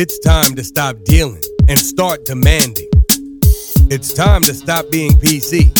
It's 0.00 0.20
time 0.20 0.54
to 0.54 0.62
stop 0.62 1.02
dealing 1.02 1.42
and 1.68 1.76
start 1.76 2.24
demanding. 2.24 2.88
It's 3.90 4.12
time 4.12 4.42
to 4.42 4.54
stop 4.54 4.88
being 4.92 5.10
PC 5.10 5.74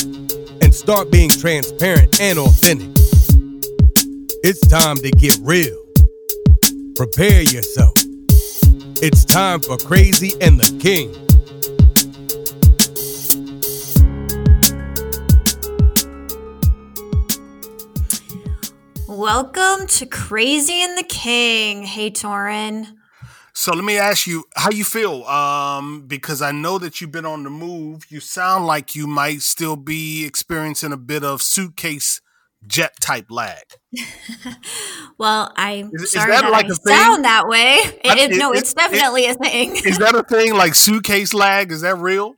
and 0.61 0.75
start 0.75 1.13
being 1.13 1.31
transparent 1.31 2.21
and 2.21 2.37
authentic. 2.37 2.91
It's 4.43 4.59
time 4.67 4.97
to 4.97 5.11
get 5.13 5.39
real. 5.41 5.81
Prepare 6.97 7.43
yourself. 7.43 7.95
It's 9.01 9.25
time 9.25 9.61
for 9.61 9.77
Crazy 9.77 10.33
and 10.41 10.59
the 10.59 10.67
King. 10.81 11.15
Welcome 19.07 19.87
to 19.87 20.07
Crazy 20.07 20.83
and 20.83 20.99
the 20.99 21.05
King. 21.05 21.85
Hey, 21.85 22.11
Torin. 22.11 22.98
So 23.59 23.73
let 23.73 23.85
me 23.85 23.99
ask 23.99 24.29
you 24.29 24.45
how 24.55 24.71
you 24.71 24.85
feel, 24.85 25.25
um, 25.25 26.07
because 26.07 26.43
I 26.43 26.53
know 26.53 26.79
that 26.79 27.01
you've 27.01 27.11
been 27.11 27.27
on 27.27 27.43
the 27.43 27.51
move. 27.51 28.05
You 28.09 28.21
sound 28.21 28.67
like 28.67 28.95
you 28.95 29.09
might 29.09 29.43
still 29.43 29.75
be 29.75 30.25
experiencing 30.25 30.93
a 30.93 30.97
bit 30.97 31.25
of 31.25 31.43
suitcase 31.43 32.21
jet 32.65 32.93
type 33.01 33.27
lag. 33.31 33.65
well, 35.19 35.53
I'm 35.57 35.91
Is- 35.93 36.03
is 36.03 36.13
sorry 36.13 36.31
that 36.31 36.43
that, 36.43 36.53
like 36.53 36.67
I 36.67 36.69
sound 36.69 37.25
that 37.25 37.49
way. 37.49 37.79
It, 38.05 38.31
it- 38.31 38.39
no, 38.39 38.53
it- 38.53 38.59
it's 38.59 38.71
it- 38.71 38.77
definitely 38.77 39.27
a 39.27 39.35
thing. 39.35 39.75
Is 39.85 39.99
that 39.99 40.15
a 40.15 40.23
thing 40.23 40.55
like 40.55 40.75
suitcase 40.77 41.35
lag? 41.35 41.73
Is 41.73 41.81
that 41.81 41.97
real? 41.99 42.37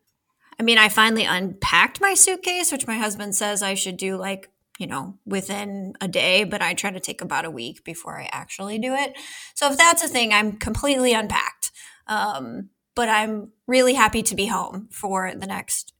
I 0.58 0.62
mean, 0.62 0.78
I 0.78 0.88
finally 0.88 1.24
unpacked 1.24 2.00
my 2.00 2.14
suitcase, 2.14 2.72
which 2.72 2.86
my 2.86 2.96
husband 2.96 3.36
says 3.36 3.62
I 3.62 3.74
should 3.74 3.98
do 3.98 4.16
like, 4.16 4.48
you 4.80 4.86
know, 4.86 5.18
within 5.26 5.92
a 6.00 6.08
day, 6.08 6.42
but 6.44 6.62
I 6.62 6.72
try 6.72 6.90
to 6.90 6.98
take 6.98 7.20
about 7.20 7.44
a 7.44 7.50
week 7.50 7.84
before 7.84 8.18
I 8.18 8.30
actually 8.32 8.78
do 8.78 8.94
it. 8.94 9.14
So 9.54 9.70
if 9.70 9.76
that's 9.76 10.02
a 10.02 10.08
thing, 10.08 10.32
I'm 10.32 10.56
completely 10.56 11.12
unpacked. 11.12 11.70
Um, 12.06 12.70
but 12.94 13.10
I'm 13.10 13.52
really 13.66 13.92
happy 13.92 14.22
to 14.22 14.34
be 14.34 14.46
home 14.46 14.88
for 14.90 15.32
the 15.36 15.46
next 15.46 15.92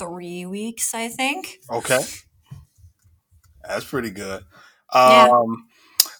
three 0.00 0.44
weeks, 0.44 0.92
I 0.92 1.08
think. 1.08 1.60
Okay. 1.70 2.00
That's 3.66 3.84
pretty 3.84 4.10
good. 4.10 4.44
Yeah. 4.92 5.28
Um 5.30 5.68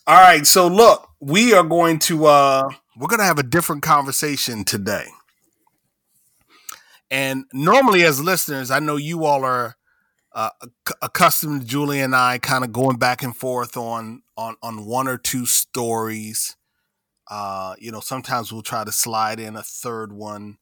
all 0.08 0.20
right, 0.20 0.46
so 0.46 0.68
look, 0.68 1.08
we 1.20 1.54
are 1.54 1.64
going 1.64 1.98
to 2.00 2.26
uh 2.26 2.68
we're 2.96 3.08
going 3.08 3.18
to 3.18 3.26
have 3.26 3.38
a 3.38 3.42
different 3.42 3.82
conversation 3.82 4.64
today. 4.64 5.06
And 7.10 7.44
normally 7.52 8.04
as 8.04 8.20
listeners, 8.22 8.70
I 8.70 8.78
know 8.78 8.96
you 8.96 9.24
all 9.24 9.44
are 9.44 9.76
uh, 10.36 10.50
accustomed 11.00 11.62
to 11.62 11.66
Julie 11.66 12.00
and 12.00 12.14
I 12.14 12.36
kind 12.38 12.62
of 12.62 12.70
going 12.70 12.98
back 12.98 13.22
and 13.22 13.34
forth 13.34 13.76
on 13.76 14.22
on 14.36 14.56
on 14.62 14.84
one 14.84 15.08
or 15.08 15.16
two 15.16 15.46
stories. 15.46 16.56
Uh, 17.28 17.74
you 17.78 17.90
know, 17.90 18.00
sometimes 18.00 18.52
we'll 18.52 18.62
try 18.62 18.84
to 18.84 18.92
slide 18.92 19.40
in 19.40 19.56
a 19.56 19.62
third 19.62 20.12
one. 20.12 20.58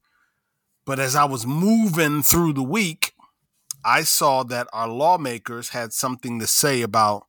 But 0.86 1.00
as 1.00 1.17
I 1.17 1.25
was 1.25 1.45
moving 1.45 2.22
through 2.22 2.52
the 2.52 2.62
week, 2.62 3.14
I 3.84 4.02
saw 4.05 4.45
that 4.45 4.69
our 4.72 4.89
lawmakers 4.89 5.70
had 5.70 5.92
something 5.92 6.39
to 6.39 6.47
say 6.47 6.80
about 6.80 7.27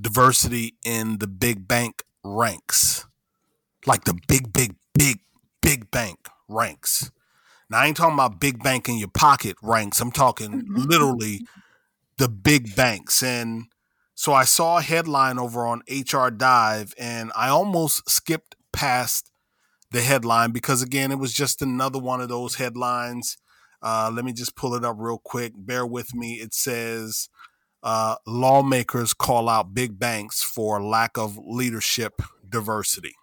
diversity 0.00 0.76
in 0.84 1.18
the 1.18 1.26
big 1.26 1.68
bank 1.68 2.04
ranks. 2.24 3.06
Like 3.86 4.04
the 4.04 4.18
big, 4.26 4.52
big, 4.52 4.76
big, 4.94 5.20
big 5.60 5.90
bank 5.90 6.28
ranks. 6.48 7.10
Now, 7.70 7.78
I 7.78 7.86
ain't 7.86 7.96
talking 7.96 8.14
about 8.14 8.40
big 8.40 8.62
bank 8.62 8.88
in 8.88 8.98
your 8.98 9.08
pocket 9.08 9.56
ranks. 9.62 10.00
I'm 10.00 10.10
talking 10.10 10.64
literally 10.68 11.46
the 12.18 12.28
big 12.28 12.74
banks. 12.74 13.22
And 13.22 13.66
so 14.14 14.32
I 14.32 14.44
saw 14.44 14.78
a 14.78 14.82
headline 14.82 15.38
over 15.38 15.64
on 15.64 15.82
HR 15.88 16.28
Dive 16.28 16.92
and 16.98 17.30
I 17.36 17.48
almost 17.48 18.10
skipped 18.10 18.56
past 18.72 19.30
the 19.92 20.02
headline 20.02 20.50
because, 20.50 20.82
again, 20.82 21.12
it 21.12 21.18
was 21.18 21.32
just 21.32 21.62
another 21.62 21.98
one 21.98 22.20
of 22.20 22.28
those 22.28 22.56
headlines. 22.56 23.38
Uh, 23.80 24.10
let 24.12 24.24
me 24.24 24.32
just 24.32 24.56
pull 24.56 24.74
it 24.74 24.84
up 24.84 24.96
real 24.98 25.18
quick. 25.18 25.52
Bear 25.56 25.86
with 25.86 26.12
me. 26.12 26.34
It 26.34 26.52
says 26.52 27.28
uh, 27.82 28.16
lawmakers 28.26 29.14
call 29.14 29.48
out 29.48 29.74
big 29.74 29.98
banks 29.98 30.42
for 30.42 30.82
lack 30.82 31.16
of 31.16 31.38
leadership 31.38 32.20
diversity. 32.48 33.14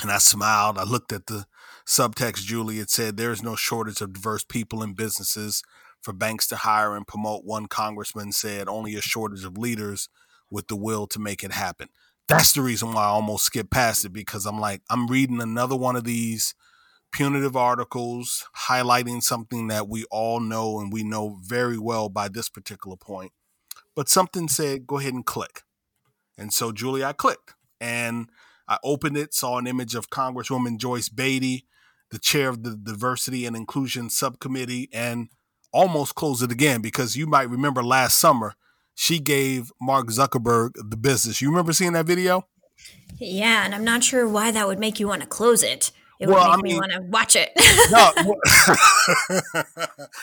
And 0.00 0.10
I 0.10 0.18
smiled. 0.18 0.78
I 0.78 0.84
looked 0.84 1.12
at 1.12 1.26
the 1.26 1.46
subtext, 1.86 2.44
Juliet 2.44 2.90
said 2.90 3.16
there 3.16 3.32
is 3.32 3.42
no 3.42 3.56
shortage 3.56 4.00
of 4.00 4.12
diverse 4.12 4.44
people 4.44 4.82
in 4.82 4.94
businesses 4.94 5.62
for 6.02 6.12
banks 6.12 6.46
to 6.48 6.56
hire 6.56 6.96
and 6.96 7.06
promote. 7.06 7.44
One 7.44 7.66
congressman 7.66 8.32
said 8.32 8.68
only 8.68 8.94
a 8.94 9.00
shortage 9.00 9.44
of 9.44 9.56
leaders 9.56 10.08
with 10.50 10.68
the 10.68 10.76
will 10.76 11.06
to 11.08 11.18
make 11.18 11.42
it 11.42 11.52
happen. 11.52 11.88
That's 12.28 12.52
the 12.52 12.62
reason 12.62 12.92
why 12.92 13.04
I 13.04 13.08
almost 13.08 13.44
skipped 13.44 13.70
past 13.70 14.04
it 14.04 14.12
because 14.12 14.46
I'm 14.46 14.58
like, 14.58 14.82
I'm 14.90 15.06
reading 15.06 15.40
another 15.40 15.76
one 15.76 15.96
of 15.96 16.04
these 16.04 16.54
punitive 17.12 17.56
articles 17.56 18.46
highlighting 18.68 19.22
something 19.22 19.68
that 19.68 19.88
we 19.88 20.04
all 20.10 20.40
know 20.40 20.80
and 20.80 20.92
we 20.92 21.02
know 21.02 21.38
very 21.42 21.78
well 21.78 22.08
by 22.08 22.28
this 22.28 22.48
particular 22.48 22.96
point. 22.96 23.32
But 23.94 24.08
something 24.08 24.48
said, 24.48 24.86
go 24.86 24.98
ahead 24.98 25.14
and 25.14 25.24
click. 25.24 25.62
And 26.36 26.52
so, 26.52 26.72
Julie, 26.72 27.04
I 27.04 27.12
clicked 27.12 27.54
and 27.80 28.28
I 28.68 28.78
opened 28.82 29.16
it, 29.16 29.32
saw 29.32 29.58
an 29.58 29.66
image 29.66 29.94
of 29.94 30.10
Congresswoman 30.10 30.78
Joyce 30.78 31.08
Beatty, 31.08 31.64
the 32.10 32.18
chair 32.18 32.48
of 32.48 32.62
the 32.62 32.76
Diversity 32.76 33.46
and 33.46 33.56
Inclusion 33.56 34.10
Subcommittee, 34.10 34.88
and 34.92 35.28
almost 35.72 36.14
closed 36.14 36.42
it 36.42 36.52
again 36.52 36.80
because 36.80 37.16
you 37.16 37.26
might 37.26 37.50
remember 37.50 37.82
last 37.82 38.18
summer 38.18 38.54
she 38.94 39.18
gave 39.18 39.70
Mark 39.80 40.08
Zuckerberg 40.08 40.70
the 40.74 40.96
business. 40.96 41.42
You 41.42 41.50
remember 41.50 41.72
seeing 41.72 41.92
that 41.92 42.06
video? 42.06 42.46
Yeah, 43.18 43.64
and 43.64 43.74
I'm 43.74 43.84
not 43.84 44.02
sure 44.02 44.26
why 44.26 44.50
that 44.50 44.66
would 44.66 44.78
make 44.78 44.98
you 44.98 45.06
want 45.06 45.22
to 45.22 45.28
close 45.28 45.62
it. 45.62 45.92
It 46.18 46.28
Well, 46.28 46.36
would 46.38 46.52
I 46.52 46.56
make 46.56 46.64
me 46.64 46.74
want 46.78 46.92
to 46.92 47.02
watch 47.02 47.36
it. 47.36 47.52
No, 47.90 48.10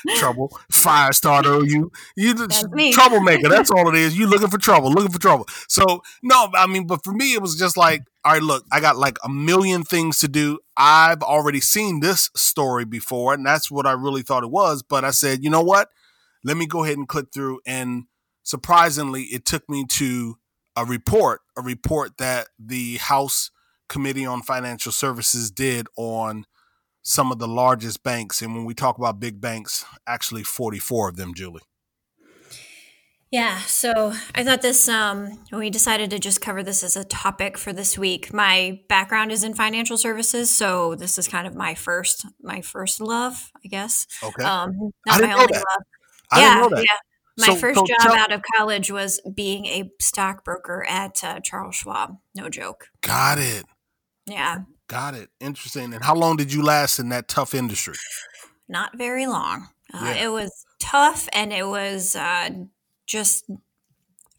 trouble, 0.17 0.57
fire 0.71 1.13
starter. 1.13 1.53
Oh, 1.53 1.61
you, 1.61 1.91
you 2.15 2.33
That's 2.33 2.63
troublemaker. 2.93 3.47
That's 3.47 3.69
all 3.75 3.89
it 3.89 3.95
is. 3.95 4.17
You 4.17 4.25
looking 4.25 4.47
for 4.47 4.57
trouble, 4.57 4.91
looking 4.91 5.11
for 5.11 5.19
trouble. 5.19 5.47
So 5.67 6.01
no, 6.23 6.49
I 6.55 6.65
mean, 6.65 6.87
but 6.87 7.03
for 7.03 7.13
me, 7.13 7.33
it 7.33 7.41
was 7.43 7.55
just 7.55 7.77
like, 7.77 8.01
all 8.25 8.33
right, 8.33 8.41
look, 8.41 8.65
I 8.71 8.79
got 8.79 8.97
like 8.97 9.17
a 9.23 9.29
million 9.29 9.83
things 9.83 10.19
to 10.19 10.27
do. 10.27 10.59
I've 10.75 11.21
already 11.21 11.61
seen 11.61 11.99
this 11.99 12.29
story 12.35 12.85
before, 12.85 13.33
and 13.33 13.45
that's 13.45 13.69
what 13.69 13.85
I 13.85 13.91
really 13.91 14.21
thought 14.21 14.43
it 14.43 14.51
was. 14.51 14.83
But 14.83 15.05
I 15.05 15.11
said, 15.11 15.43
you 15.43 15.49
know 15.49 15.61
what? 15.61 15.89
Let 16.43 16.57
me 16.57 16.65
go 16.65 16.83
ahead 16.83 16.97
and 16.97 17.07
click 17.07 17.27
through. 17.33 17.61
And 17.65 18.05
surprisingly, 18.43 19.23
it 19.23 19.45
took 19.45 19.69
me 19.69 19.85
to 19.89 20.37
a 20.75 20.85
report, 20.85 21.41
a 21.57 21.61
report 21.61 22.17
that 22.17 22.47
the 22.57 22.97
House 22.97 23.51
Committee 23.87 24.25
on 24.25 24.41
Financial 24.41 24.91
Services 24.91 25.51
did 25.51 25.87
on 25.95 26.45
some 27.03 27.31
of 27.31 27.37
the 27.37 27.47
largest 27.47 28.03
banks. 28.03 28.41
And 28.41 28.55
when 28.55 28.65
we 28.65 28.73
talk 28.73 28.97
about 28.97 29.19
big 29.19 29.39
banks, 29.39 29.85
actually 30.07 30.43
44 30.43 31.09
of 31.09 31.15
them, 31.15 31.33
Julie. 31.33 31.61
Yeah, 33.33 33.57
so 33.61 34.13
I 34.35 34.43
thought 34.43 34.61
this 34.61 34.87
um 34.87 35.39
we 35.51 35.71
decided 35.71 36.11
to 36.11 36.19
just 36.19 36.39
cover 36.39 36.61
this 36.61 36.83
as 36.83 36.95
a 36.95 37.03
topic 37.03 37.57
for 37.57 37.73
this 37.73 37.97
week. 37.97 38.31
My 38.31 38.79
background 38.89 39.31
is 39.31 39.43
in 39.43 39.55
financial 39.55 39.97
services, 39.97 40.51
so 40.55 40.93
this 40.93 41.17
is 41.17 41.27
kind 41.27 41.47
of 41.47 41.55
my 41.55 41.73
first 41.73 42.27
my 42.43 42.61
first 42.61 43.01
love, 43.01 43.51
I 43.65 43.67
guess. 43.69 44.05
Okay. 44.21 44.43
Um 44.43 44.91
not 45.07 45.19
my 45.21 45.33
only 45.33 45.47
that. 45.47 45.53
love. 45.55 45.83
I 46.31 46.41
yeah, 46.41 46.53
didn't 46.55 46.61
know 46.71 46.77
that. 46.77 46.85
yeah. 46.87 46.97
My 47.39 47.45
So- 47.47 47.55
first 47.55 47.79
so 47.79 47.85
job 47.87 47.97
tell- 48.01 48.15
out 48.15 48.31
of 48.31 48.43
college 48.55 48.91
was 48.91 49.19
being 49.33 49.65
a 49.65 49.89
stockbroker 49.99 50.85
at 50.87 51.23
uh, 51.23 51.39
Charles 51.43 51.73
Schwab. 51.75 52.17
No 52.35 52.49
joke. 52.49 52.89
Got 53.01 53.39
it. 53.39 53.63
Yeah, 54.27 54.59
Got 54.87 55.15
it. 55.15 55.29
Interesting. 55.39 55.91
And 55.95 56.03
how 56.03 56.13
long 56.13 56.37
did 56.37 56.53
you 56.53 56.61
last 56.61 56.99
in 56.99 57.09
that 57.09 57.27
tough 57.27 57.55
industry? 57.55 57.95
not 58.69 58.95
very 58.95 59.25
long. 59.25 59.69
Uh, 59.91 60.13
Yeah. 60.15 60.25
It 60.25 60.27
was 60.31 60.65
tough, 60.79 61.27
and 61.33 61.51
it 61.51 61.67
was 61.67 62.15
uh, 62.15 62.49
just 63.05 63.49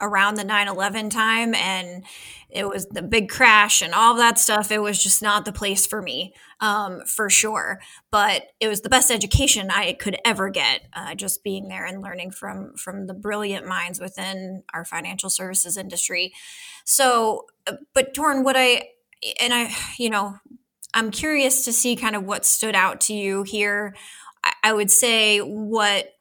around 0.01 0.35
the 0.35 0.45
9-11 0.45 1.11
time 1.11 1.55
and 1.55 2.05
it 2.51 2.69
was 2.69 2.87
the 2.87 3.03
big 3.03 3.29
crash 3.29 3.81
and 3.81 3.95
all 3.95 4.15
that 4.17 4.39
stuff 4.39 4.71
it 4.71 4.83
was 4.83 5.03
just 5.03 5.23
not 5.23 5.45
the 5.45 5.53
place 5.53 5.87
for 5.87 6.03
me 6.03 6.35
um, 6.61 7.03
for 7.07 7.29
sure. 7.29 7.81
But 8.11 8.49
it 8.61 8.69
was 8.69 8.81
the 8.81 8.89
best 8.89 9.11
education 9.11 9.71
i 9.71 9.93
could 9.93 10.17
ever 10.25 10.49
get 10.51 10.83
uh, 10.95 11.15
just 11.15 11.45
being 11.45 11.69
there 11.69 11.85
and 11.85 12.03
learning 12.03 12.31
from 12.31 12.75
from 12.77 13.07
the 13.07 13.15
brilliant 13.15 13.67
minds 13.67 14.01
within 14.01 14.63
our 14.73 14.85
financial 14.85 15.31
services 15.31 15.77
industry. 15.77 16.33
So 16.85 17.47
uh, 17.67 17.75
but 17.95 18.15
Torin 18.15 18.45
what 18.45 18.57
i 18.57 18.89
and 19.41 19.55
i 19.55 19.75
you 19.99 20.11
know 20.11 20.37
i'm 20.93 21.11
curious 21.11 21.65
to 21.65 21.73
see 21.73 21.97
kind 21.97 22.17
of 22.17 22.25
what 22.25 22.45
stood 22.45 22.75
out 22.75 23.01
to 23.03 23.15
you 23.15 23.43
here. 23.43 23.95
I, 24.43 24.53
I 24.65 24.73
would 24.73 24.91
say 24.91 25.39
what 25.39 26.14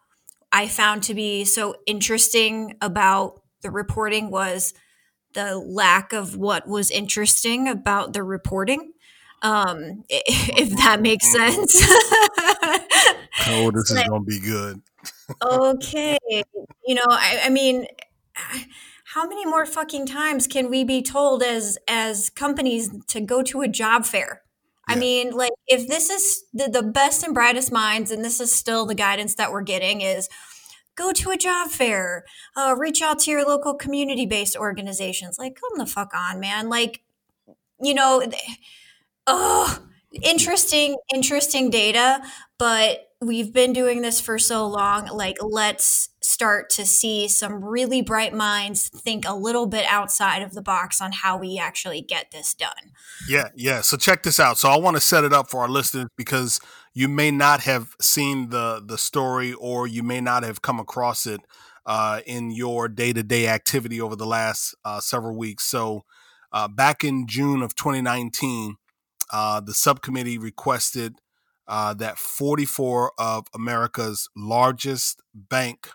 I 0.53 0.67
found 0.67 1.03
to 1.03 1.15
be 1.15 1.45
so 1.45 1.75
interesting 1.88 2.77
about 2.79 3.41
the 3.63 3.71
reporting 3.71 4.29
was 4.29 4.73
the 5.33 5.57
lack 5.57 6.13
of 6.13 6.38
what 6.38 6.67
was 6.67 6.91
interesting 6.91 7.67
about 7.67 8.13
the 8.13 8.21
reporting. 8.21 8.94
Um, 9.41 10.03
if 10.09 10.69
that 10.77 11.01
makes 11.01 11.29
sense. 11.31 11.81
Oh, 13.47 13.71
this 13.71 13.89
is 13.89 14.03
going 14.07 14.21
to 14.21 14.25
be 14.25 14.39
good. 14.39 14.81
okay. 15.41 16.17
You 16.85 16.95
know, 16.95 17.07
I, 17.09 17.41
I 17.45 17.50
mean, 17.50 17.88
how 19.05 19.27
many 19.27 19.45
more 19.45 19.65
fucking 19.65 20.05
times 20.05 20.45
can 20.45 20.69
we 20.69 20.83
be 20.83 21.01
told 21.01 21.41
as 21.41 21.77
as 21.88 22.29
companies 22.29 22.89
to 23.07 23.19
go 23.21 23.41
to 23.44 23.61
a 23.61 23.67
job 23.67 24.05
fair? 24.05 24.44
I 24.88 24.95
mean, 24.95 25.31
like 25.31 25.53
if 25.68 25.88
this 25.88 26.09
is 26.09 26.44
the, 26.53 26.68
the 26.69 26.83
best 26.83 27.24
and 27.24 27.33
brightest 27.33 27.71
minds, 27.71 28.12
and 28.12 28.24
this 28.24 28.39
is 28.39 28.53
still 28.53 28.85
the 28.85 28.95
guidance 28.95 29.35
that 29.35 29.51
we're 29.51 29.62
getting 29.62 30.01
is 30.01 30.30
go 30.95 31.12
to 31.13 31.31
a 31.31 31.38
job 31.38 31.69
fair, 31.69 32.25
uh, 32.56 32.75
reach 32.77 33.01
out 33.01 33.19
to 33.19 33.31
your 33.31 33.45
local 33.45 33.74
community 33.74 34.25
based 34.25 34.56
organizations. 34.56 35.39
Like, 35.39 35.56
come 35.59 35.77
the 35.77 35.85
fuck 35.85 36.13
on, 36.13 36.39
man. 36.39 36.69
Like, 36.69 37.01
you 37.81 37.94
know, 37.94 38.24
oh, 39.27 39.80
interesting, 40.21 40.97
interesting 41.13 41.69
data, 41.69 42.21
but 42.57 43.12
we've 43.23 43.53
been 43.53 43.73
doing 43.73 44.01
this 44.01 44.21
for 44.21 44.37
so 44.37 44.67
long. 44.67 45.07
Like, 45.07 45.37
let's 45.41 46.09
start 46.21 46.69
to 46.71 46.85
see 46.85 47.27
some 47.27 47.63
really 47.63 48.01
bright 48.01 48.33
minds 48.33 48.89
think 48.89 49.27
a 49.27 49.35
little 49.35 49.65
bit 49.65 49.85
outside 49.89 50.41
of 50.41 50.53
the 50.53 50.61
box 50.61 51.01
on 51.01 51.11
how 51.11 51.37
we 51.37 51.57
actually 51.57 52.01
get 52.01 52.31
this 52.31 52.53
done. 52.53 52.91
Yeah, 53.27 53.49
yeah. 53.55 53.81
So 53.81 53.97
check 53.97 54.23
this 54.23 54.39
out. 54.39 54.57
So 54.57 54.69
I 54.69 54.77
want 54.77 54.95
to 54.95 55.01
set 55.01 55.23
it 55.23 55.33
up 55.33 55.49
for 55.49 55.61
our 55.61 55.69
listeners 55.69 56.07
because 56.17 56.59
you 56.93 57.07
may 57.07 57.31
not 57.31 57.61
have 57.61 57.95
seen 57.99 58.49
the 58.49 58.81
the 58.85 58.97
story 58.97 59.53
or 59.53 59.87
you 59.87 60.03
may 60.03 60.21
not 60.21 60.43
have 60.43 60.61
come 60.61 60.79
across 60.79 61.25
it 61.25 61.41
uh, 61.85 62.21
in 62.25 62.51
your 62.51 62.87
day 62.87 63.13
to 63.13 63.23
day 63.23 63.47
activity 63.47 63.99
over 63.99 64.15
the 64.15 64.25
last 64.25 64.75
uh, 64.85 64.99
several 64.99 65.37
weeks. 65.37 65.65
So 65.65 66.03
uh, 66.51 66.67
back 66.67 67.03
in 67.03 67.27
June 67.27 67.61
of 67.61 67.75
2019, 67.75 68.75
uh, 69.31 69.59
the 69.59 69.73
subcommittee 69.73 70.37
requested 70.37 71.15
uh, 71.68 71.94
that 71.95 72.18
44 72.18 73.13
of 73.18 73.48
America's 73.54 74.30
largest 74.36 75.21
bank 75.33 75.89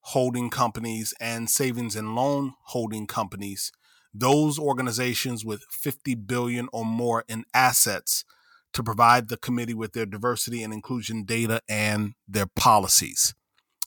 holding 0.00 0.50
companies 0.50 1.14
and 1.20 1.50
savings 1.50 1.96
and 1.96 2.14
loan 2.14 2.54
holding 2.66 3.06
companies, 3.06 3.72
those 4.14 4.58
organizations 4.58 5.44
with 5.44 5.64
50 5.70 6.14
billion 6.14 6.68
or 6.72 6.84
more 6.84 7.24
in 7.28 7.44
assets, 7.52 8.24
to 8.72 8.82
provide 8.82 9.28
the 9.28 9.36
committee 9.36 9.74
with 9.74 9.92
their 9.94 10.06
diversity 10.06 10.62
and 10.62 10.72
inclusion 10.72 11.24
data 11.24 11.60
and 11.68 12.12
their 12.28 12.46
policies. 12.46 13.34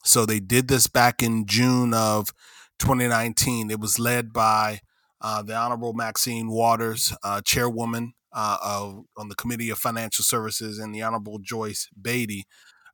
So 0.04 0.26
they 0.26 0.40
did 0.40 0.68
this 0.68 0.88
back 0.88 1.22
in 1.22 1.46
June 1.46 1.94
of 1.94 2.34
2019. 2.80 3.70
It 3.70 3.80
was 3.80 4.00
led 4.00 4.34
by 4.34 4.80
uh, 5.22 5.44
the 5.44 5.56
Honorable 5.56 5.94
Maxine 5.94 6.50
Waters, 6.50 7.14
uh, 7.24 7.42
chairwoman 7.42 8.14
uh, 8.32 8.94
on 9.18 9.30
the 9.30 9.36
Committee 9.36 9.70
of 9.70 9.80
Financial 9.80 10.24
Services, 10.24 10.78
and 10.80 10.94
the 10.94 11.02
Honorable 11.02 11.40
Joyce 11.40 11.90
Beatty, 12.00 12.46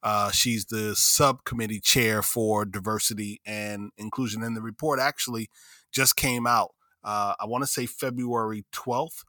uh, 0.04 0.32
she's 0.32 0.66
the 0.66 0.96
subcommittee 0.96 1.80
chair 1.80 2.22
for 2.22 2.64
diversity 2.64 3.42
and 3.46 3.92
inclusion. 3.98 4.44
And 4.44 4.56
the 4.56 4.62
report 4.62 5.00
actually 5.00 5.50
just 5.92 6.16
came 6.16 6.46
out, 6.46 6.76
uh, 7.04 7.34
I 7.40 7.46
want 7.46 7.64
to 7.64 7.68
say 7.68 7.86
February 7.88 8.66
12th, 8.72 9.24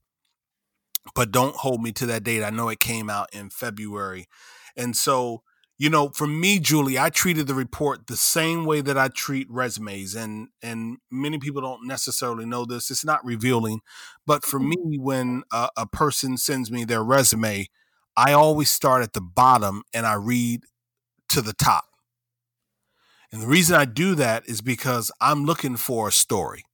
but 1.15 1.31
don't 1.31 1.57
hold 1.57 1.83
me 1.83 1.93
to 1.93 2.07
that 2.07 2.25
date. 2.25 2.43
I 2.43 2.51
know 2.51 2.69
it 2.69 2.81
came 2.81 3.09
out 3.09 3.29
in 3.33 3.49
February. 3.49 4.27
And 4.77 4.97
so, 4.97 5.43
you 5.79 5.91
know, 5.91 6.09
for 6.09 6.27
me, 6.27 6.59
Julie, 6.59 6.99
I 6.99 7.11
treated 7.11 7.47
the 7.47 7.55
report 7.55 8.07
the 8.07 8.17
same 8.17 8.65
way 8.65 8.81
that 8.81 8.97
I 8.97 9.09
treat 9.09 9.47
resumes, 9.51 10.15
and 10.15 10.49
and 10.63 10.99
many 11.11 11.39
people 11.39 11.61
don't 11.61 11.87
necessarily 11.87 12.47
know 12.47 12.65
this. 12.65 12.91
It's 12.91 13.05
not 13.05 13.25
revealing, 13.25 13.81
but 14.27 14.45
for 14.45 14.59
mm-hmm. 14.59 14.91
me, 14.91 14.99
when 14.99 15.43
a, 15.53 15.69
a 15.77 15.87
person 15.87 16.39
sends 16.39 16.71
me 16.71 16.85
their 16.85 17.05
resume, 17.05 17.69
I 18.17 18.33
always 18.33 18.71
start 18.71 19.03
at 19.03 19.13
the 19.13 19.21
bottom 19.21 19.83
and 19.93 20.07
I 20.07 20.15
read 20.15 20.63
to 21.29 21.43
the 21.43 21.53
top. 21.53 21.85
And 23.31 23.43
the 23.43 23.47
reason 23.47 23.77
I 23.77 23.85
do 23.85 24.15
that 24.15 24.45
is 24.47 24.63
because 24.63 25.11
I'm 25.21 25.45
looking 25.45 25.77
for 25.77 26.09
a 26.09 26.13
story. 26.13 26.65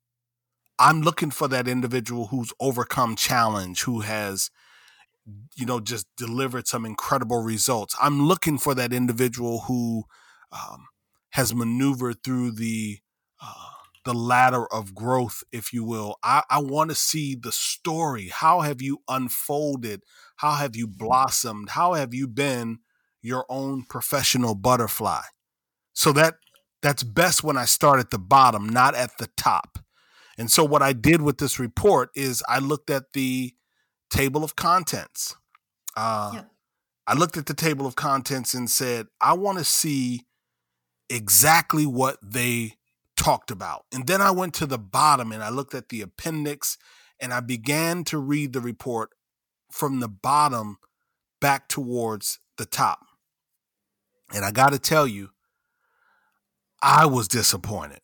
I'm 0.79 1.03
looking 1.03 1.31
for 1.31 1.49
that 1.49 1.67
individual 1.67 2.29
who's 2.29 2.53
overcome 2.61 3.17
challenge, 3.17 3.83
who 3.83 4.01
has, 4.01 4.51
you 5.55 5.67
know, 5.67 5.81
just 5.81 6.07
delivered 6.17 6.67
some 6.67 6.85
incredible 6.85 7.43
results. 7.43 7.95
I'm 8.01 8.27
looking 8.27 8.59
for 8.59 8.75
that 8.75 8.93
individual 8.93 9.61
who 9.63 10.05
um, 10.51 10.87
has 11.31 11.55
maneuvered 11.55 12.23
through 12.23 12.53
the 12.53 12.99
uh, 13.41 13.71
the 14.05 14.15
ladder 14.15 14.67
of 14.73 14.95
growth, 14.95 15.45
if 15.53 15.73
you 15.73 15.85
will. 15.85 16.17
I, 16.25 16.43
I 16.51 16.59
want 16.61 16.91
to 16.91 16.97
see 16.97 17.37
the 17.37 17.53
story. 17.53 18.29
How 18.33 18.61
have 18.61 18.83
you 18.83 18.99
unfolded? 19.09 20.03
How 20.37 20.53
have 20.53 20.75
you 20.75 20.89
blossomed? 20.89 21.71
How 21.71 21.95
have 21.95 22.13
you 22.13 22.27
been 22.27 22.79
your 23.21 23.47
own 23.49 23.85
professional 23.89 24.57
butterfly? 24.57 25.23
So 25.93 26.13
that 26.13 26.35
that's 26.83 27.05
best 27.05 27.45
when 27.45 27.57
I 27.57 27.65
start 27.65 28.01
at 28.01 28.11
the 28.11 28.19
bottom, 28.19 28.69
not 28.69 28.95
at 28.97 29.19
the 29.19 29.29
top. 29.37 29.79
And 30.37 30.51
so 30.51 30.65
what 30.65 30.83
I 30.83 30.93
did 30.93 31.23
with 31.23 31.39
this 31.39 31.61
report 31.61 32.11
is 32.17 32.43
I 32.49 32.59
looked 32.59 32.91
at 32.91 33.13
the 33.13 33.55
table 34.13 34.45
of 34.45 34.55
contents. 34.57 35.37
Uh, 35.97 36.33
yep. 36.35 36.51
I 37.07 37.15
looked 37.15 37.37
at 37.37 37.47
the 37.47 37.55
table 37.55 37.87
of 37.87 37.97
contents 37.97 38.55
and 38.55 38.71
said, 38.71 39.09
I 39.21 39.33
want 39.33 39.59
to 39.59 39.65
see 39.65 40.27
exactly 41.11 41.87
what 41.87 42.19
they 42.23 42.75
talked 43.17 43.51
about. 43.51 43.85
And 43.93 44.07
then 44.07 44.21
I 44.21 44.31
went 44.31 44.55
to 44.55 44.67
the 44.67 44.79
bottom 44.79 45.33
and 45.33 45.43
I 45.43 45.49
looked 45.49 45.75
at 45.75 45.89
the 45.89 46.01
appendix 46.01 46.79
and 47.21 47.33
I 47.33 47.41
began 47.41 48.05
to 48.05 48.19
read 48.19 48.53
the 48.53 48.61
report 48.61 49.11
from 49.71 50.01
the 50.01 50.09
bottom 50.09 50.79
back 51.41 51.69
towards 51.69 52.39
the 52.59 52.67
top. 52.67 53.01
And 54.35 54.45
I 54.45 54.51
got 54.51 54.73
to 54.73 54.79
tell 54.79 55.07
you, 55.07 55.31
I 56.83 57.07
was 57.07 57.29
disappointed. 57.29 58.01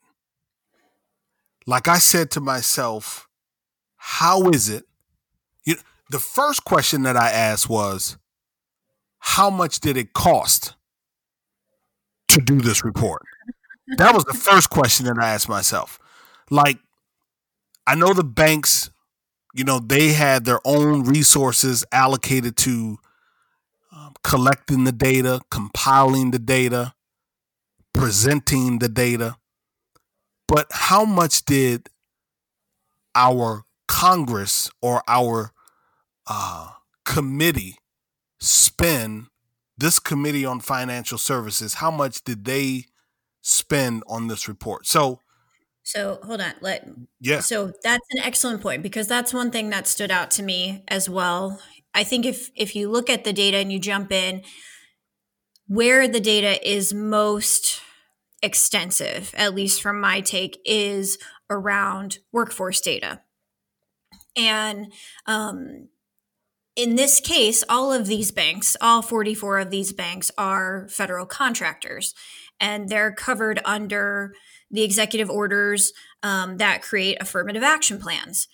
Like 1.67 1.89
I 1.89 1.99
said 1.99 2.31
to 2.33 2.41
myself, 2.41 3.29
how 3.97 4.49
is 4.51 4.69
it? 4.69 4.85
You, 5.65 5.77
the 6.11 6.19
first 6.19 6.65
question 6.65 7.03
that 7.03 7.17
I 7.17 7.31
asked 7.31 7.69
was, 7.69 8.17
how 9.19 9.51
much 9.51 9.81
did 9.81 9.97
it 9.97 10.13
cost 10.13 10.75
to 12.29 12.41
do 12.41 12.61
this 12.61 12.85
report? 12.85 13.23
That 13.97 14.15
was 14.15 14.25
the 14.25 14.35
first 14.35 14.71
question 14.71 15.07
that 15.07 15.19
I 15.19 15.33
asked 15.33 15.49
myself. 15.49 15.99
Like, 16.51 16.79
I 17.87 17.95
know 17.95 18.13
the 18.13 18.25
banks, 18.25 18.91
you 19.55 19.65
know, 19.65 19.79
they 19.81 20.13
had 20.13 20.45
their 20.45 20.61
own 20.65 21.05
resources 21.05 21.85
allocated 21.91 22.57
to 22.59 22.99
um, 23.93 24.15
collecting 24.23 24.85
the 24.85 24.93
data, 24.93 25.41
compiling 25.51 26.31
the 26.31 26.39
data, 26.39 26.95
presenting 27.95 28.79
the 28.79 28.89
data. 28.89 29.37
But 30.47 30.67
how 30.71 31.05
much 31.05 31.45
did 31.45 31.89
our 33.15 33.65
Congress 33.89 34.71
or 34.81 35.03
our 35.09 35.53
uh, 36.29 36.71
committee 37.05 37.77
spend? 38.41 39.27
This 39.81 40.01
committee 40.01 40.45
on 40.45 40.59
financial 40.59 41.19
services, 41.19 41.75
how 41.75 41.93
much 41.93 42.25
did 42.25 42.45
they 42.45 42.87
spend 43.49 44.03
on 44.07 44.29
this 44.29 44.49
report. 44.49 44.87
So 44.87 45.21
so 45.83 46.19
hold 46.23 46.43
on. 46.43 46.53
Let 46.61 46.87
yeah. 47.21 47.41
So 47.41 47.73
that's 47.83 48.07
an 48.11 48.23
excellent 48.23 48.61
point 48.61 48.83
because 48.83 49.09
that's 49.09 49.33
one 49.33 49.51
thing 49.51 49.71
that 49.71 49.87
stood 49.87 50.11
out 50.11 50.31
to 50.33 50.43
me 50.43 50.85
as 50.89 51.09
well. 51.09 51.61
I 51.95 52.05
think 52.05 52.27
if 52.27 52.51
if 52.55 52.77
you 52.77 52.91
look 52.91 53.09
at 53.09 53.25
the 53.25 53.33
data 53.33 53.57
and 53.57 53.73
you 53.73 53.79
jump 53.79 54.13
in, 54.13 54.43
where 55.67 56.07
the 56.07 56.21
data 56.21 56.69
is 56.69 56.93
most 56.93 57.81
extensive, 58.43 59.35
at 59.37 59.55
least 59.55 59.81
from 59.81 60.01
my 60.01 60.21
take, 60.21 60.61
is 60.65 61.19
around 61.49 62.19
workforce 62.33 62.83
data. 62.83 63.23
And 64.37 64.93
um, 65.27 65.89
in 66.79 66.95
this 66.95 67.19
case, 67.19 67.65
all 67.69 67.93
of 67.93 68.07
these 68.07 68.31
banks, 68.31 68.77
all 68.81 69.03
44 69.03 69.59
of 69.59 69.71
these 69.71 69.93
banks, 69.93 70.31
are 70.39 70.87
federal 70.89 71.27
contractors 71.27 72.15
and 72.61 72.89
they're 72.89 73.11
covered 73.11 73.61
under 73.65 74.33
the 74.71 74.85
executive 74.85 75.29
orders 75.29 75.93
um, 76.23 76.59
that 76.59 76.81
create 76.81 77.19
affirmative 77.21 77.65
action 77.65 77.99
plans. 77.99 78.47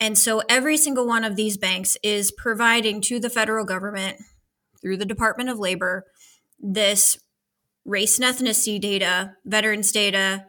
And 0.00 0.18
so 0.18 0.42
every 0.48 0.76
single 0.76 1.06
one 1.06 1.22
of 1.22 1.36
these 1.36 1.56
banks 1.56 1.96
is 2.02 2.32
providing 2.32 3.00
to 3.02 3.20
the 3.20 3.30
federal 3.30 3.64
government 3.64 4.16
through 4.82 4.96
the 4.96 5.04
Department 5.04 5.48
of 5.48 5.60
Labor 5.60 6.06
this 6.58 7.18
race 7.84 8.18
and 8.18 8.26
ethnicity 8.36 8.80
data, 8.80 9.34
veterans 9.44 9.92
data, 9.92 10.46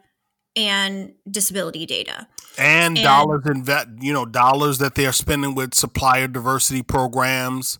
and 0.56 1.12
disability 1.30 1.86
data. 1.86 2.26
And, 2.58 2.98
and 2.98 3.04
dollars 3.04 3.42
in 3.46 3.64
vet, 3.64 3.86
you 4.00 4.12
know, 4.12 4.26
dollars 4.26 4.78
that 4.78 4.94
they 4.94 5.06
are 5.06 5.12
spending 5.12 5.54
with 5.54 5.74
supplier 5.74 6.28
diversity 6.28 6.82
programs, 6.82 7.78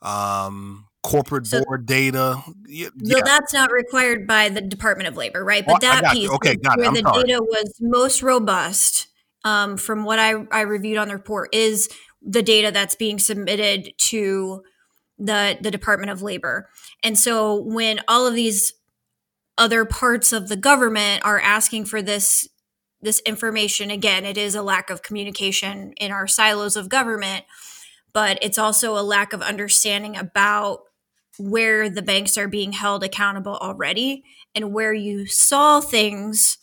um, 0.00 0.86
corporate 1.02 1.46
so, 1.46 1.64
board 1.64 1.86
data. 1.86 2.42
Yeah. 2.66 2.88
So 3.04 3.20
that's 3.24 3.52
not 3.52 3.72
required 3.72 4.26
by 4.26 4.48
the 4.48 4.60
Department 4.60 5.08
of 5.08 5.16
Labor, 5.16 5.44
right? 5.44 5.64
But 5.66 5.76
oh, 5.76 5.78
that 5.80 6.12
piece, 6.12 6.30
okay, 6.30 6.56
got 6.56 6.78
where 6.78 6.90
the 6.92 7.00
sorry. 7.00 7.24
data 7.24 7.42
was 7.42 7.74
most 7.80 8.22
robust, 8.22 9.08
um, 9.44 9.76
from 9.76 10.04
what 10.04 10.18
I, 10.18 10.34
I 10.52 10.60
reviewed 10.62 10.98
on 10.98 11.08
the 11.08 11.14
report, 11.14 11.52
is 11.52 11.88
the 12.22 12.42
data 12.42 12.70
that's 12.70 12.94
being 12.94 13.18
submitted 13.18 13.92
to 14.10 14.62
the 15.18 15.58
the 15.60 15.70
Department 15.70 16.10
of 16.10 16.22
Labor. 16.22 16.68
And 17.02 17.18
so 17.18 17.60
when 17.62 18.00
all 18.06 18.26
of 18.26 18.34
these 18.34 18.72
other 19.58 19.84
parts 19.84 20.32
of 20.32 20.48
the 20.48 20.56
government 20.56 21.24
are 21.24 21.40
asking 21.40 21.84
for 21.84 22.00
this 22.00 22.48
this 23.02 23.20
information 23.26 23.90
again 23.90 24.24
it 24.24 24.38
is 24.38 24.54
a 24.54 24.62
lack 24.62 24.90
of 24.90 25.02
communication 25.02 25.92
in 25.96 26.10
our 26.12 26.26
silos 26.26 26.76
of 26.76 26.88
government 26.88 27.44
but 28.12 28.38
it's 28.42 28.58
also 28.58 28.96
a 28.98 29.02
lack 29.02 29.32
of 29.32 29.42
understanding 29.42 30.16
about 30.16 30.80
where 31.38 31.88
the 31.88 32.02
banks 32.02 32.36
are 32.36 32.48
being 32.48 32.72
held 32.72 33.02
accountable 33.02 33.56
already 33.56 34.22
and 34.54 34.72
where 34.72 34.92
you 34.92 35.26
saw 35.26 35.80
things 35.80 36.58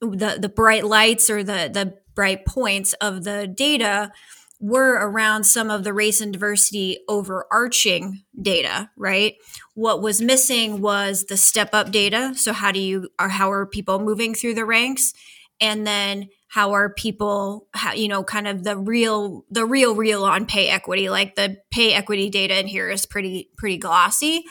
the 0.00 0.38
the 0.40 0.48
bright 0.48 0.84
lights 0.84 1.28
or 1.30 1.42
the 1.42 1.70
the 1.72 1.94
bright 2.14 2.44
points 2.46 2.92
of 2.94 3.24
the 3.24 3.46
data 3.46 4.12
were 4.60 4.94
around 4.94 5.44
some 5.44 5.70
of 5.70 5.84
the 5.84 5.92
race 5.92 6.20
and 6.20 6.32
diversity 6.32 6.98
overarching 7.08 8.24
data, 8.40 8.90
right? 8.96 9.36
What 9.74 10.02
was 10.02 10.20
missing 10.20 10.80
was 10.80 11.26
the 11.26 11.36
step 11.36 11.70
up 11.74 11.92
data. 11.92 12.32
So 12.34 12.52
how 12.52 12.72
do 12.72 12.80
you 12.80 13.08
or 13.20 13.28
how 13.28 13.52
are 13.52 13.66
people 13.66 14.00
moving 14.00 14.34
through 14.34 14.54
the 14.54 14.64
ranks? 14.64 15.12
And 15.60 15.86
then 15.86 16.28
how 16.48 16.72
are 16.72 16.88
people 16.88 17.68
how, 17.74 17.92
you 17.92 18.08
know 18.08 18.24
kind 18.24 18.48
of 18.48 18.64
the 18.64 18.76
real 18.76 19.44
the 19.50 19.66
real 19.66 19.94
real 19.94 20.24
on 20.24 20.46
pay 20.46 20.68
equity 20.68 21.08
like 21.08 21.34
the 21.36 21.58
pay 21.70 21.92
equity 21.92 22.30
data 22.30 22.58
in 22.58 22.66
here 22.66 22.88
is 22.88 23.06
pretty 23.06 23.50
pretty 23.56 23.76
glossy 23.76 24.44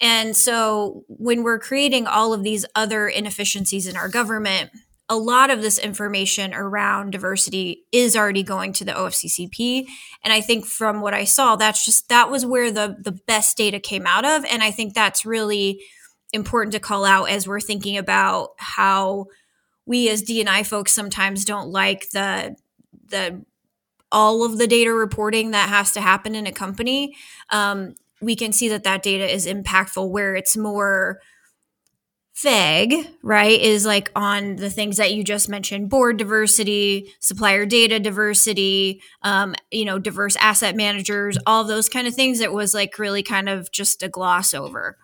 and 0.00 0.36
so 0.36 1.04
when 1.08 1.42
we're 1.42 1.58
creating 1.58 2.06
all 2.06 2.34
of 2.34 2.42
these 2.42 2.66
other 2.74 3.08
inefficiencies 3.08 3.86
in 3.86 3.96
our 3.96 4.08
government 4.08 4.70
a 5.08 5.16
lot 5.16 5.50
of 5.50 5.60
this 5.60 5.78
information 5.78 6.54
around 6.54 7.10
diversity 7.10 7.84
is 7.92 8.16
already 8.16 8.42
going 8.42 8.72
to 8.72 8.86
the 8.86 8.92
OFCCP. 8.92 9.84
And 10.22 10.32
I 10.32 10.40
think 10.40 10.64
from 10.64 11.02
what 11.02 11.12
I 11.12 11.24
saw, 11.24 11.56
that's 11.56 11.84
just 11.84 12.08
that 12.08 12.30
was 12.30 12.46
where 12.46 12.70
the 12.70 12.96
the 12.98 13.12
best 13.12 13.58
data 13.58 13.78
came 13.78 14.06
out 14.06 14.24
of. 14.24 14.46
And 14.46 14.62
I 14.62 14.70
think 14.70 14.94
that's 14.94 15.26
really 15.26 15.82
important 16.32 16.72
to 16.72 16.80
call 16.80 17.04
out 17.04 17.26
as 17.28 17.46
we're 17.46 17.60
thinking 17.60 17.98
about 17.98 18.52
how 18.56 19.26
we 19.86 20.08
as 20.08 20.22
DNI 20.22 20.66
folks 20.66 20.92
sometimes 20.92 21.44
don't 21.44 21.70
like 21.70 22.10
the 22.10 22.56
the 23.08 23.44
all 24.10 24.44
of 24.44 24.58
the 24.58 24.66
data 24.66 24.92
reporting 24.92 25.50
that 25.50 25.68
has 25.68 25.92
to 25.92 26.00
happen 26.00 26.34
in 26.34 26.46
a 26.46 26.52
company. 26.52 27.16
Um, 27.50 27.94
we 28.20 28.36
can 28.36 28.52
see 28.52 28.68
that 28.68 28.84
that 28.84 29.02
data 29.02 29.30
is 29.30 29.46
impactful 29.46 30.08
where 30.08 30.36
it's 30.36 30.56
more 30.56 31.20
FEG, 32.34 33.06
right, 33.22 33.60
is 33.60 33.86
like 33.86 34.10
on 34.16 34.56
the 34.56 34.70
things 34.70 34.96
that 34.96 35.14
you 35.14 35.22
just 35.22 35.48
mentioned 35.48 35.88
board 35.88 36.16
diversity, 36.16 37.12
supplier 37.20 37.64
data 37.64 38.00
diversity, 38.00 39.00
um, 39.22 39.54
you 39.70 39.84
know, 39.84 39.98
diverse 40.00 40.36
asset 40.36 40.74
managers, 40.74 41.38
all 41.46 41.62
those 41.62 41.88
kind 41.88 42.08
of 42.08 42.14
things. 42.14 42.40
It 42.40 42.52
was 42.52 42.74
like 42.74 42.98
really 42.98 43.22
kind 43.22 43.48
of 43.48 43.70
just 43.70 44.02
a 44.02 44.08
gloss 44.08 44.52
over. 44.52 44.96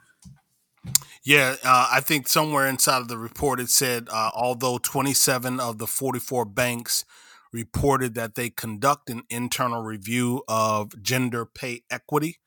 Yeah, 1.25 1.57
uh, 1.63 1.89
I 1.93 2.01
think 2.01 2.29
somewhere 2.29 2.67
inside 2.67 3.03
of 3.03 3.09
the 3.09 3.19
report 3.19 3.61
it 3.61 3.69
said 3.69 4.09
uh, 4.11 4.31
although 4.35 4.79
27 4.79 5.61
of 5.61 5.79
the 5.79 5.87
44 5.87 6.47
banks 6.47 7.05
reported 7.53 8.15
that 8.15 8.37
they 8.37 8.49
conduct 8.49 9.11
an 9.11 9.23
internal 9.29 9.83
review 9.83 10.43
of 10.49 11.03
gender 11.03 11.45
pay 11.45 11.83
equity, 11.91 12.39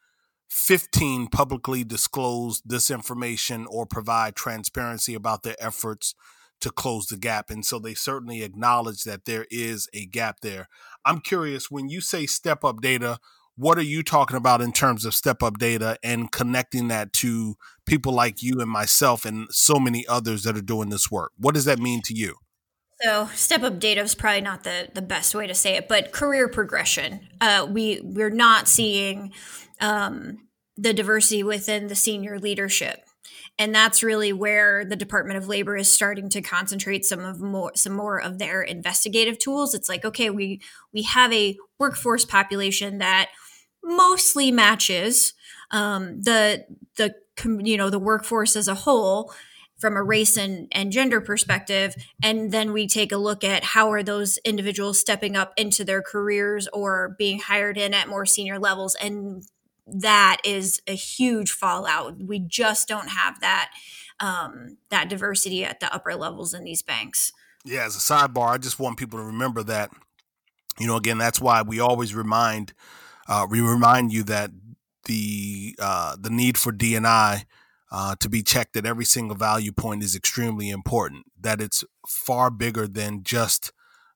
15 0.49 1.27
publicly 1.27 1.83
disclose 1.83 2.61
this 2.65 2.89
information 2.89 3.67
or 3.69 3.85
provide 3.85 4.35
transparency 4.35 5.13
about 5.13 5.43
their 5.43 5.55
efforts 5.59 6.15
to 6.61 6.71
close 6.71 7.07
the 7.07 7.17
gap. 7.17 7.49
And 7.49 7.65
so 7.65 7.77
they 7.77 7.93
certainly 7.93 8.41
acknowledge 8.41 9.03
that 9.03 9.25
there 9.25 9.45
is 9.51 9.87
a 9.93 10.05
gap 10.05 10.39
there. 10.41 10.67
I'm 11.05 11.19
curious 11.19 11.69
when 11.69 11.89
you 11.89 12.01
say 12.01 12.25
step 12.25 12.63
up 12.63 12.81
data, 12.81 13.19
what 13.55 13.77
are 13.77 13.83
you 13.83 14.03
talking 14.03 14.37
about 14.37 14.61
in 14.61 14.71
terms 14.71 15.05
of 15.05 15.13
step 15.13 15.43
up 15.43 15.57
data 15.59 15.97
and 16.03 16.31
connecting 16.31 16.87
that 16.87 17.13
to 17.13 17.55
people 17.85 18.13
like 18.13 18.41
you 18.41 18.59
and 18.59 18.69
myself 18.69 19.25
and 19.25 19.47
so 19.51 19.75
many 19.75 20.05
others 20.07 20.43
that 20.43 20.57
are 20.57 20.61
doing 20.61 20.89
this 20.89 21.11
work? 21.11 21.31
What 21.37 21.53
does 21.53 21.65
that 21.65 21.79
mean 21.79 22.01
to 22.05 22.15
you? 22.15 22.35
So 23.01 23.27
step 23.33 23.63
up 23.63 23.79
data 23.79 24.01
is 24.01 24.15
probably 24.15 24.41
not 24.41 24.63
the, 24.63 24.89
the 24.93 25.01
best 25.01 25.35
way 25.35 25.45
to 25.45 25.53
say 25.53 25.75
it, 25.75 25.87
but 25.87 26.11
career 26.11 26.47
progression. 26.47 27.27
Uh, 27.41 27.67
we 27.69 27.99
we're 28.01 28.29
not 28.29 28.67
seeing 28.67 29.33
um, 29.81 30.47
the 30.77 30.93
diversity 30.93 31.43
within 31.43 31.87
the 31.87 31.95
senior 31.95 32.39
leadership 32.39 33.03
and 33.59 33.73
that's 33.73 34.01
really 34.01 34.33
where 34.33 34.83
the 34.83 34.95
department 34.95 35.37
of 35.37 35.47
labor 35.47 35.77
is 35.77 35.91
starting 35.91 36.29
to 36.29 36.41
concentrate 36.41 37.05
some 37.05 37.19
of 37.19 37.39
more 37.39 37.71
some 37.75 37.93
more 37.93 38.19
of 38.19 38.39
their 38.39 38.61
investigative 38.61 39.37
tools 39.37 39.73
it's 39.73 39.89
like 39.89 40.03
okay 40.05 40.29
we 40.29 40.61
we 40.93 41.03
have 41.03 41.31
a 41.31 41.57
workforce 41.79 42.25
population 42.25 42.97
that 42.97 43.29
mostly 43.83 44.51
matches 44.51 45.33
um, 45.71 46.21
the 46.21 46.65
the 46.97 47.15
you 47.63 47.77
know 47.77 47.89
the 47.89 47.99
workforce 47.99 48.55
as 48.55 48.67
a 48.67 48.75
whole 48.75 49.33
from 49.79 49.97
a 49.97 50.03
race 50.03 50.37
and, 50.37 50.67
and 50.71 50.91
gender 50.91 51.19
perspective 51.19 51.95
and 52.21 52.51
then 52.51 52.71
we 52.71 52.87
take 52.87 53.11
a 53.11 53.17
look 53.17 53.43
at 53.43 53.63
how 53.63 53.91
are 53.91 54.03
those 54.03 54.37
individuals 54.45 54.99
stepping 54.99 55.35
up 55.35 55.51
into 55.57 55.83
their 55.83 56.01
careers 56.01 56.69
or 56.71 57.15
being 57.17 57.39
hired 57.39 57.77
in 57.77 57.93
at 57.93 58.07
more 58.07 58.25
senior 58.25 58.59
levels 58.59 58.95
and 59.01 59.43
that 59.85 60.37
is 60.43 60.81
a 60.87 60.95
huge 60.95 61.51
fallout. 61.51 62.21
We 62.21 62.39
just 62.39 62.87
don't 62.87 63.09
have 63.09 63.39
that 63.41 63.71
um, 64.19 64.77
that 64.89 65.09
diversity 65.09 65.65
at 65.65 65.79
the 65.79 65.93
upper 65.93 66.15
levels 66.15 66.53
in 66.53 66.63
these 66.63 66.81
banks. 66.81 67.31
Yeah, 67.65 67.85
as 67.85 67.95
a 67.95 67.99
sidebar, 67.99 68.49
I 68.49 68.57
just 68.57 68.79
want 68.79 68.97
people 68.97 69.19
to 69.19 69.25
remember 69.25 69.63
that. 69.63 69.91
You 70.79 70.87
know, 70.87 70.95
again, 70.95 71.17
that's 71.17 71.39
why 71.39 71.61
we 71.61 71.79
always 71.79 72.15
remind 72.15 72.73
uh, 73.27 73.47
we 73.49 73.61
remind 73.61 74.11
you 74.11 74.23
that 74.23 74.51
the 75.05 75.75
uh, 75.79 76.15
the 76.19 76.29
need 76.29 76.57
for 76.57 76.71
DNI 76.71 77.43
uh, 77.91 78.15
to 78.19 78.29
be 78.29 78.41
checked 78.41 78.75
at 78.75 78.85
every 78.85 79.05
single 79.05 79.35
value 79.35 79.71
point 79.71 80.03
is 80.03 80.15
extremely 80.15 80.69
important. 80.69 81.25
That 81.39 81.61
it's 81.61 81.83
far 82.07 82.49
bigger 82.49 82.87
than 82.87 83.23
just 83.23 83.71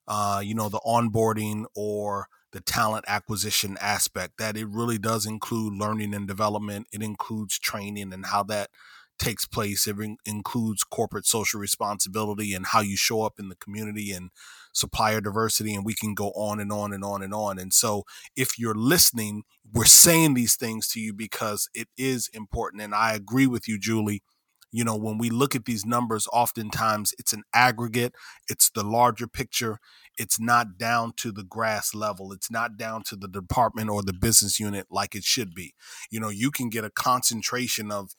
uh, 0.06 0.40
you 0.44 0.54
know 0.54 0.68
the 0.68 0.80
onboarding 0.80 1.64
or 1.74 2.28
the 2.52 2.60
talent 2.60 3.04
acquisition 3.08 3.76
aspect 3.80 4.38
that 4.38 4.56
it 4.56 4.66
really 4.68 4.98
does 4.98 5.26
include 5.26 5.74
learning 5.74 6.14
and 6.14 6.26
development 6.26 6.86
it 6.92 7.02
includes 7.02 7.58
training 7.58 8.10
and 8.12 8.24
how 8.26 8.42
that 8.42 8.70
takes 9.18 9.44
place 9.44 9.86
it 9.86 9.98
in- 9.98 10.16
includes 10.24 10.82
corporate 10.82 11.26
social 11.26 11.60
responsibility 11.60 12.54
and 12.54 12.66
how 12.68 12.80
you 12.80 12.96
show 12.96 13.22
up 13.22 13.34
in 13.38 13.48
the 13.48 13.56
community 13.56 14.12
and 14.12 14.30
supplier 14.78 15.20
diversity 15.20 15.74
and 15.74 15.84
we 15.84 15.94
can 15.94 16.14
go 16.14 16.30
on 16.30 16.60
and 16.60 16.72
on 16.72 16.92
and 16.92 17.04
on 17.04 17.22
and 17.22 17.34
on 17.34 17.58
and 17.58 17.72
so 17.72 18.04
if 18.36 18.58
you're 18.58 18.74
listening 18.74 19.42
we're 19.72 19.84
saying 19.84 20.34
these 20.34 20.56
things 20.56 20.88
to 20.88 21.00
you 21.00 21.12
because 21.12 21.68
it 21.74 21.88
is 21.96 22.28
important 22.32 22.82
and 22.82 22.94
i 22.94 23.12
agree 23.12 23.46
with 23.46 23.66
you 23.68 23.78
julie 23.78 24.22
you 24.70 24.84
know 24.84 24.96
when 24.96 25.18
we 25.18 25.30
look 25.30 25.54
at 25.54 25.64
these 25.64 25.84
numbers 25.84 26.28
oftentimes 26.32 27.12
it's 27.18 27.32
an 27.32 27.42
aggregate 27.54 28.14
it's 28.48 28.70
the 28.70 28.84
larger 28.84 29.26
picture 29.26 29.78
it's 30.18 30.40
not 30.40 30.76
down 30.76 31.12
to 31.18 31.30
the 31.30 31.44
grass 31.44 31.94
level. 31.94 32.32
It's 32.32 32.50
not 32.50 32.76
down 32.76 33.04
to 33.04 33.16
the 33.16 33.28
department 33.28 33.88
or 33.88 34.02
the 34.02 34.12
business 34.12 34.58
unit 34.58 34.88
like 34.90 35.14
it 35.14 35.22
should 35.22 35.54
be. 35.54 35.74
You 36.10 36.18
know, 36.18 36.28
you 36.28 36.50
can 36.50 36.68
get 36.68 36.84
a 36.84 36.90
concentration 36.90 37.90
of 37.90 38.10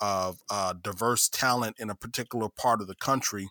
of 0.00 0.40
uh, 0.50 0.74
diverse 0.82 1.28
talent 1.28 1.76
in 1.78 1.88
a 1.88 1.94
particular 1.94 2.48
part 2.48 2.80
of 2.80 2.88
the 2.88 2.96
country 2.96 3.48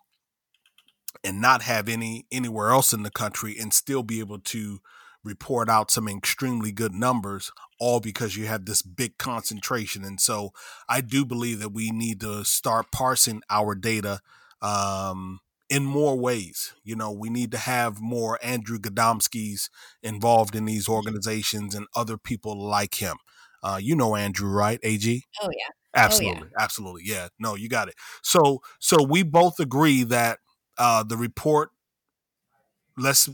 and 1.23 1.41
not 1.41 1.61
have 1.63 1.87
any 1.89 2.25
anywhere 2.31 2.69
else 2.69 2.93
in 2.93 3.03
the 3.03 3.11
country 3.11 3.55
and 3.59 3.73
still 3.73 4.03
be 4.03 4.19
able 4.19 4.39
to 4.39 4.79
report 5.23 5.69
out 5.69 5.91
some 5.91 6.07
extremely 6.07 6.71
good 6.71 6.93
numbers 6.93 7.51
all 7.79 7.99
because 7.99 8.35
you 8.35 8.47
have 8.47 8.65
this 8.65 8.81
big 8.81 9.17
concentration 9.19 10.03
and 10.03 10.19
so 10.19 10.49
i 10.89 10.99
do 10.99 11.23
believe 11.23 11.59
that 11.59 11.73
we 11.73 11.91
need 11.91 12.19
to 12.19 12.43
start 12.43 12.87
parsing 12.91 13.41
our 13.49 13.75
data 13.75 14.19
um, 14.61 15.39
in 15.71 15.85
more 15.85 16.19
ways. 16.19 16.73
You 16.83 16.95
know, 16.95 17.11
we 17.11 17.29
need 17.29 17.51
to 17.51 17.57
have 17.57 18.01
more 18.01 18.37
Andrew 18.43 18.77
Gadomskis 18.77 19.69
involved 20.03 20.55
in 20.55 20.65
these 20.65 20.87
organizations 20.89 21.73
and 21.73 21.87
other 21.95 22.17
people 22.17 22.61
like 22.61 22.95
him. 22.95 23.15
Uh, 23.63 23.79
you 23.81 23.95
know 23.95 24.15
Andrew, 24.15 24.49
right? 24.49 24.79
AG? 24.83 25.23
Oh 25.41 25.49
yeah. 25.49 25.69
Absolutely. 25.95 26.43
Oh, 26.43 26.47
yeah. 26.51 26.63
Absolutely. 26.63 27.01
Yeah. 27.05 27.27
No, 27.39 27.55
you 27.55 27.69
got 27.69 27.87
it. 27.87 27.95
So 28.21 28.61
so 28.79 29.01
we 29.01 29.23
both 29.23 29.59
agree 29.59 30.03
that 30.03 30.39
uh 30.81 31.03
the 31.03 31.17
report 31.17 31.69
less 32.97 33.29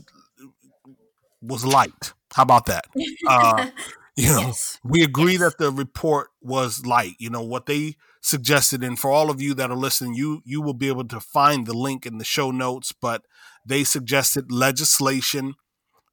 was 1.40 1.64
light. 1.64 2.12
How 2.34 2.42
about 2.42 2.66
that? 2.66 2.84
Uh 3.26 3.70
you 4.16 4.30
know, 4.30 4.40
yes. 4.40 4.78
we 4.82 5.04
agree 5.04 5.34
yes. 5.34 5.40
that 5.42 5.58
the 5.58 5.70
report 5.70 6.30
was 6.42 6.84
light. 6.84 7.14
You 7.20 7.30
know, 7.30 7.42
what 7.42 7.66
they 7.66 7.94
suggested 8.20 8.82
and 8.82 8.98
for 8.98 9.10
all 9.10 9.30
of 9.30 9.40
you 9.40 9.54
that 9.54 9.70
are 9.70 9.76
listening 9.76 10.14
you 10.14 10.42
you 10.44 10.60
will 10.60 10.74
be 10.74 10.88
able 10.88 11.06
to 11.06 11.20
find 11.20 11.66
the 11.66 11.72
link 11.72 12.04
in 12.04 12.18
the 12.18 12.24
show 12.24 12.50
notes 12.50 12.92
but 12.92 13.22
they 13.64 13.84
suggested 13.84 14.50
legislation 14.50 15.54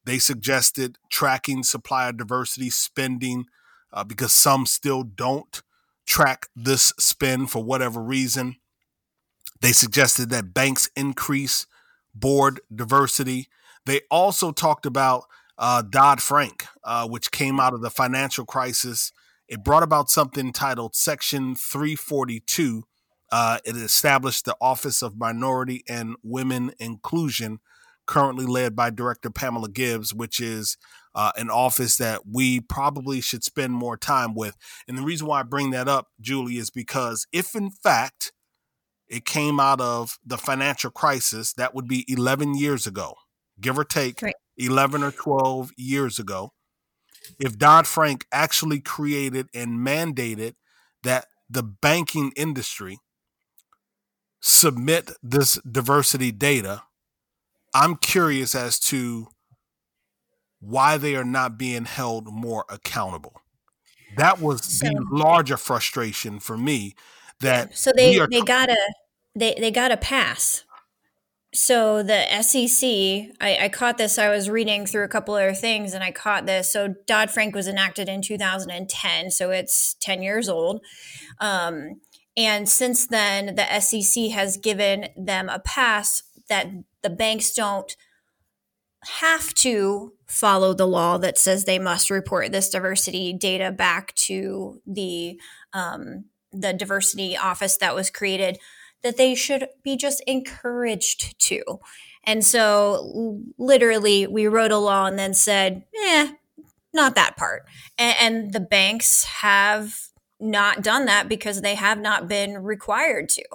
they 0.06 0.20
suggested 0.20 0.98
tracking 1.10 1.63
supplier 1.63 2.12
diversity 2.12 2.70
spending 2.70 3.46
uh, 3.92 4.04
because 4.04 4.32
some 4.32 4.65
still 4.65 5.04
don't 5.04 5.63
track 6.06 6.48
this 6.56 6.94
spend 7.00 7.50
for 7.50 7.63
whatever 7.63 8.01
reason 8.01 8.56
they 9.62 9.71
suggested 9.71 10.29
that 10.29 10.53
banks 10.53 10.89
increase 10.95 11.65
board 12.13 12.59
diversity 12.74 13.47
they 13.85 14.01
also 14.09 14.51
talked 14.51 14.85
about 14.85 15.24
uh, 15.57 15.81
dodd-frank 15.81 16.65
uh, 16.83 17.07
which 17.07 17.31
came 17.31 17.59
out 17.59 17.74
of 17.74 17.81
the 17.81 17.89
financial 17.89 18.45
crisis 18.45 19.12
it 19.47 19.63
brought 19.63 19.83
about 19.83 20.09
something 20.09 20.51
titled 20.51 20.95
Section 20.95 21.55
342. 21.55 22.83
Uh, 23.31 23.59
it 23.63 23.75
established 23.75 24.45
the 24.45 24.55
Office 24.59 25.01
of 25.01 25.17
Minority 25.17 25.83
and 25.88 26.15
Women 26.24 26.71
Inclusion, 26.79 27.59
currently 28.07 28.45
led 28.45 28.75
by 28.75 28.89
Director 28.89 29.29
Pamela 29.29 29.69
Gibbs, 29.69 30.13
which 30.13 30.39
is 30.39 30.77
uh, 31.13 31.31
an 31.38 31.50
office 31.50 31.97
that 31.97 32.21
we 32.31 32.59
probably 32.59 33.21
should 33.21 33.43
spend 33.43 33.74
more 33.74 33.97
time 33.97 34.33
with. 34.33 34.57
And 34.88 34.97
the 34.97 35.03
reason 35.03 35.27
why 35.27 35.41
I 35.41 35.43
bring 35.43 35.71
that 35.71 35.88
up, 35.88 36.07
Julie, 36.19 36.57
is 36.57 36.69
because 36.69 37.27
if 37.31 37.55
in 37.55 37.69
fact 37.69 38.31
it 39.15 39.24
came 39.24 39.62
out 39.62 39.79
of 39.79 40.19
the 40.25 40.38
financial 40.38 40.91
crisis, 40.91 41.53
that 41.53 41.74
would 41.74 41.88
be 41.88 42.03
11 42.10 42.55
years 42.55 42.86
ago, 42.86 43.15
give 43.62 43.79
or 43.79 43.86
take 43.86 44.22
right. 44.22 44.36
11 44.57 45.03
or 45.03 45.12
12 45.12 45.72
years 45.77 46.19
ago. 46.19 46.51
If 47.39 47.57
Dodd 47.57 47.88
Frank 47.88 48.25
actually 48.34 48.81
created 48.81 49.48
and 49.53 49.79
mandated 49.79 50.55
that 51.03 51.27
the 51.50 51.63
banking 51.63 52.34
industry 52.36 52.98
submit 54.41 55.12
this 55.24 55.55
diversity 55.60 56.34
data, 56.34 56.84
I'm 57.74 57.95
curious 57.95 58.53
as 58.53 58.79
to 58.81 59.27
why 60.60 60.98
they 60.98 61.15
are 61.15 61.24
not 61.24 61.57
being 61.57 61.86
held 61.86 62.27
more 62.27 62.65
accountable. 62.67 63.41
That 64.17 64.41
was 64.41 64.65
so, 64.65 64.88
the 64.88 65.05
larger 65.10 65.55
frustration 65.55 66.41
for 66.41 66.57
me. 66.57 66.95
That 67.39 67.77
so 67.77 67.91
they 67.95 68.19
are, 68.19 68.27
they 68.27 68.41
got 68.41 68.69
a 68.69 68.77
they 69.36 69.56
they 69.60 69.72
got 69.72 69.92
a 69.92 69.98
pass. 69.98 70.63
So 71.54 72.04
the 72.04 72.25
SEC, 72.42 72.84
I, 73.39 73.58
I 73.62 73.70
caught 73.70 73.98
this. 73.98 74.18
I 74.18 74.30
was 74.30 74.50
reading 74.50 74.86
through 74.86 75.06
a 75.06 75.10
couple 75.10 75.36
other 75.36 75.54
things, 75.54 75.94
and 75.94 76.04
I 76.04 76.12
caught 76.12 76.46
this. 76.46 76.72
So 76.72 76.96
Dodd 77.08 77.32
Frank 77.32 77.56
was 77.56 77.68
enacted 77.68 78.10
in 78.10 78.22
2010, 78.22 79.32
so 79.32 79.51
it's 79.51 79.96
10 80.01 80.22
years 80.22 80.50
old. 80.50 80.82
Um, 81.39 82.01
and 82.36 82.68
since 82.68 83.08
then, 83.08 83.56
the 83.56 83.80
SEC 83.80 84.32
has 84.32 84.58
given 84.58 85.08
them 85.15 85.48
a 85.48 85.60
pass 85.60 86.24
that 86.50 86.68
the 87.04 87.10
banks 87.10 87.54
don't 87.54 87.96
have 89.06 89.54
to 89.54 90.13
follow 90.25 90.74
the 90.74 90.88
law 90.88 91.18
that 91.18 91.38
says 91.38 91.63
they 91.63 91.80
must 91.80 92.10
report 92.10 92.51
this 92.51 92.70
diversity 92.70 93.32
data 93.32 93.72
back 93.72 94.13
to 94.15 94.82
the 94.86 95.39
um, 95.74 96.25
the 96.51 96.74
diversity 96.74 97.38
office 97.38 97.77
that 97.77 97.96
was 97.96 98.10
created 98.10 98.58
that 99.05 99.17
they 99.17 99.35
should 99.35 99.69
be 99.83 99.95
just 99.95 100.21
encouraged 100.25 101.39
to. 101.39 101.63
And 102.24 102.43
so 102.43 103.39
literally 103.59 104.25
we 104.25 104.47
wrote 104.47 104.71
a 104.71 104.77
law 104.77 105.05
and 105.05 105.17
then 105.17 105.35
said 105.35 105.85
eh 106.03 106.31
not 106.91 107.13
that 107.13 107.38
part. 107.38 107.65
And, 108.00 108.15
and 108.19 108.53
the 108.53 108.59
banks 108.59 109.25
have 109.25 109.93
not 110.39 110.81
done 110.81 111.05
that 111.05 111.29
because 111.29 111.62
they 111.62 111.75
have 111.75 112.00
not 112.00 112.27
been 112.27 112.63
required 112.63 113.29
to. 113.29 113.45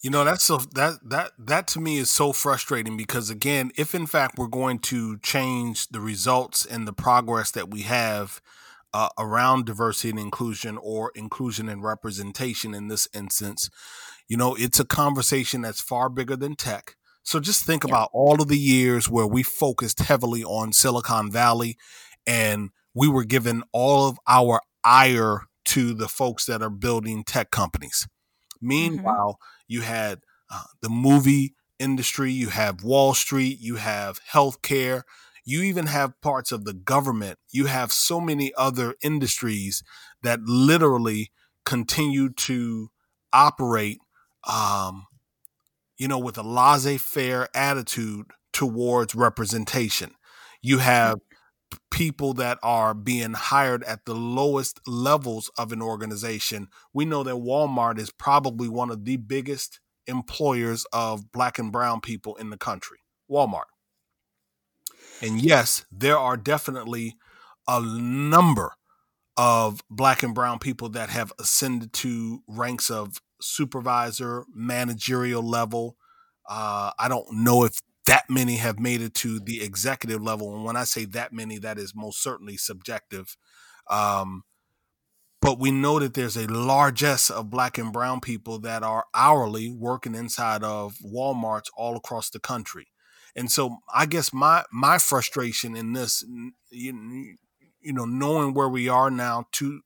You 0.00 0.10
know 0.10 0.24
that's 0.24 0.44
so 0.44 0.58
that 0.74 0.98
that 1.04 1.32
that 1.38 1.66
to 1.68 1.80
me 1.80 1.98
is 1.98 2.10
so 2.10 2.32
frustrating 2.32 2.96
because 2.96 3.30
again, 3.30 3.70
if 3.76 3.94
in 3.94 4.06
fact 4.06 4.38
we're 4.38 4.46
going 4.46 4.78
to 4.80 5.18
change 5.18 5.88
the 5.88 6.00
results 6.00 6.64
and 6.64 6.86
the 6.86 6.92
progress 6.92 7.50
that 7.52 7.70
we 7.70 7.82
have 7.82 8.40
uh, 8.92 9.08
around 9.18 9.66
diversity 9.66 10.10
and 10.10 10.18
inclusion 10.18 10.78
or 10.80 11.12
inclusion 11.14 11.68
and 11.68 11.82
representation 11.82 12.74
in 12.74 12.88
this 12.88 13.08
instance, 13.14 13.70
you 14.28 14.36
know, 14.36 14.54
it's 14.54 14.80
a 14.80 14.84
conversation 14.84 15.62
that's 15.62 15.80
far 15.80 16.08
bigger 16.08 16.36
than 16.36 16.54
tech. 16.54 16.94
So 17.22 17.40
just 17.40 17.64
think 17.64 17.84
yeah. 17.84 17.90
about 17.90 18.10
all 18.12 18.40
of 18.40 18.48
the 18.48 18.58
years 18.58 19.08
where 19.08 19.26
we 19.26 19.42
focused 19.42 20.00
heavily 20.00 20.42
on 20.42 20.72
Silicon 20.72 21.30
Valley 21.30 21.76
and 22.26 22.70
we 22.94 23.08
were 23.08 23.24
given 23.24 23.62
all 23.72 24.08
of 24.08 24.18
our 24.26 24.60
ire 24.82 25.42
to 25.66 25.92
the 25.92 26.08
folks 26.08 26.46
that 26.46 26.62
are 26.62 26.70
building 26.70 27.24
tech 27.24 27.50
companies. 27.50 28.06
Mm-hmm. 28.56 28.68
Meanwhile, 28.68 29.32
mm-hmm 29.32 29.58
you 29.68 29.82
had 29.82 30.20
uh, 30.50 30.62
the 30.80 30.88
movie 30.88 31.54
industry, 31.78 32.32
you 32.32 32.48
have 32.48 32.82
Wall 32.82 33.14
Street, 33.14 33.58
you 33.60 33.76
have 33.76 34.18
healthcare, 34.32 35.02
you 35.48 35.62
even 35.62 35.86
have 35.86 36.20
parts 36.20 36.52
of 36.52 36.66
the 36.66 36.74
government. 36.74 37.38
You 37.50 37.66
have 37.66 37.90
so 37.90 38.20
many 38.20 38.52
other 38.58 38.94
industries 39.02 39.82
that 40.22 40.40
literally 40.42 41.30
continue 41.64 42.28
to 42.30 42.90
operate, 43.32 43.96
um, 44.46 45.06
you 45.96 46.06
know, 46.06 46.18
with 46.18 46.36
a 46.36 46.42
laissez 46.42 46.98
faire 46.98 47.48
attitude 47.54 48.26
towards 48.52 49.14
representation. 49.14 50.10
You 50.60 50.78
have 50.78 51.18
people 51.90 52.34
that 52.34 52.58
are 52.62 52.92
being 52.92 53.32
hired 53.32 53.82
at 53.84 54.04
the 54.04 54.14
lowest 54.14 54.80
levels 54.86 55.50
of 55.56 55.72
an 55.72 55.80
organization. 55.80 56.68
We 56.92 57.06
know 57.06 57.22
that 57.22 57.36
Walmart 57.36 57.98
is 57.98 58.10
probably 58.10 58.68
one 58.68 58.90
of 58.90 59.06
the 59.06 59.16
biggest 59.16 59.80
employers 60.06 60.84
of 60.92 61.32
black 61.32 61.58
and 61.58 61.72
brown 61.72 62.02
people 62.02 62.36
in 62.36 62.50
the 62.50 62.58
country. 62.58 62.98
Walmart. 63.30 63.64
And 65.22 65.40
yes, 65.40 65.84
there 65.90 66.18
are 66.18 66.36
definitely 66.36 67.16
a 67.66 67.80
number 67.80 68.74
of 69.36 69.82
black 69.90 70.22
and 70.22 70.34
brown 70.34 70.58
people 70.58 70.88
that 70.90 71.10
have 71.10 71.32
ascended 71.38 71.92
to 71.92 72.42
ranks 72.48 72.90
of 72.90 73.18
supervisor, 73.40 74.44
managerial 74.52 75.42
level. 75.42 75.96
Uh, 76.48 76.90
I 76.98 77.08
don't 77.08 77.30
know 77.32 77.64
if 77.64 77.78
that 78.06 78.24
many 78.28 78.56
have 78.56 78.78
made 78.78 79.02
it 79.02 79.14
to 79.14 79.38
the 79.38 79.62
executive 79.62 80.22
level. 80.22 80.54
And 80.54 80.64
when 80.64 80.76
I 80.76 80.84
say 80.84 81.04
that 81.04 81.32
many, 81.32 81.58
that 81.58 81.78
is 81.78 81.94
most 81.94 82.22
certainly 82.22 82.56
subjective. 82.56 83.36
Um, 83.90 84.44
but 85.40 85.60
we 85.60 85.70
know 85.70 85.98
that 86.00 86.14
there's 86.14 86.36
a 86.36 86.46
largesse 86.48 87.30
of 87.30 87.50
black 87.50 87.78
and 87.78 87.92
brown 87.92 88.20
people 88.20 88.58
that 88.60 88.82
are 88.82 89.04
hourly 89.14 89.70
working 89.70 90.14
inside 90.14 90.64
of 90.64 90.96
Walmarts 91.04 91.66
all 91.76 91.96
across 91.96 92.30
the 92.30 92.40
country. 92.40 92.88
And 93.38 93.52
so 93.52 93.78
I 93.92 94.06
guess 94.06 94.32
my 94.32 94.64
my 94.72 94.98
frustration 94.98 95.76
in 95.76 95.92
this, 95.92 96.24
you, 96.70 97.36
you 97.80 97.92
know, 97.92 98.04
knowing 98.04 98.52
where 98.52 98.68
we 98.68 98.88
are 98.88 99.10
now 99.10 99.46
to 99.52 99.80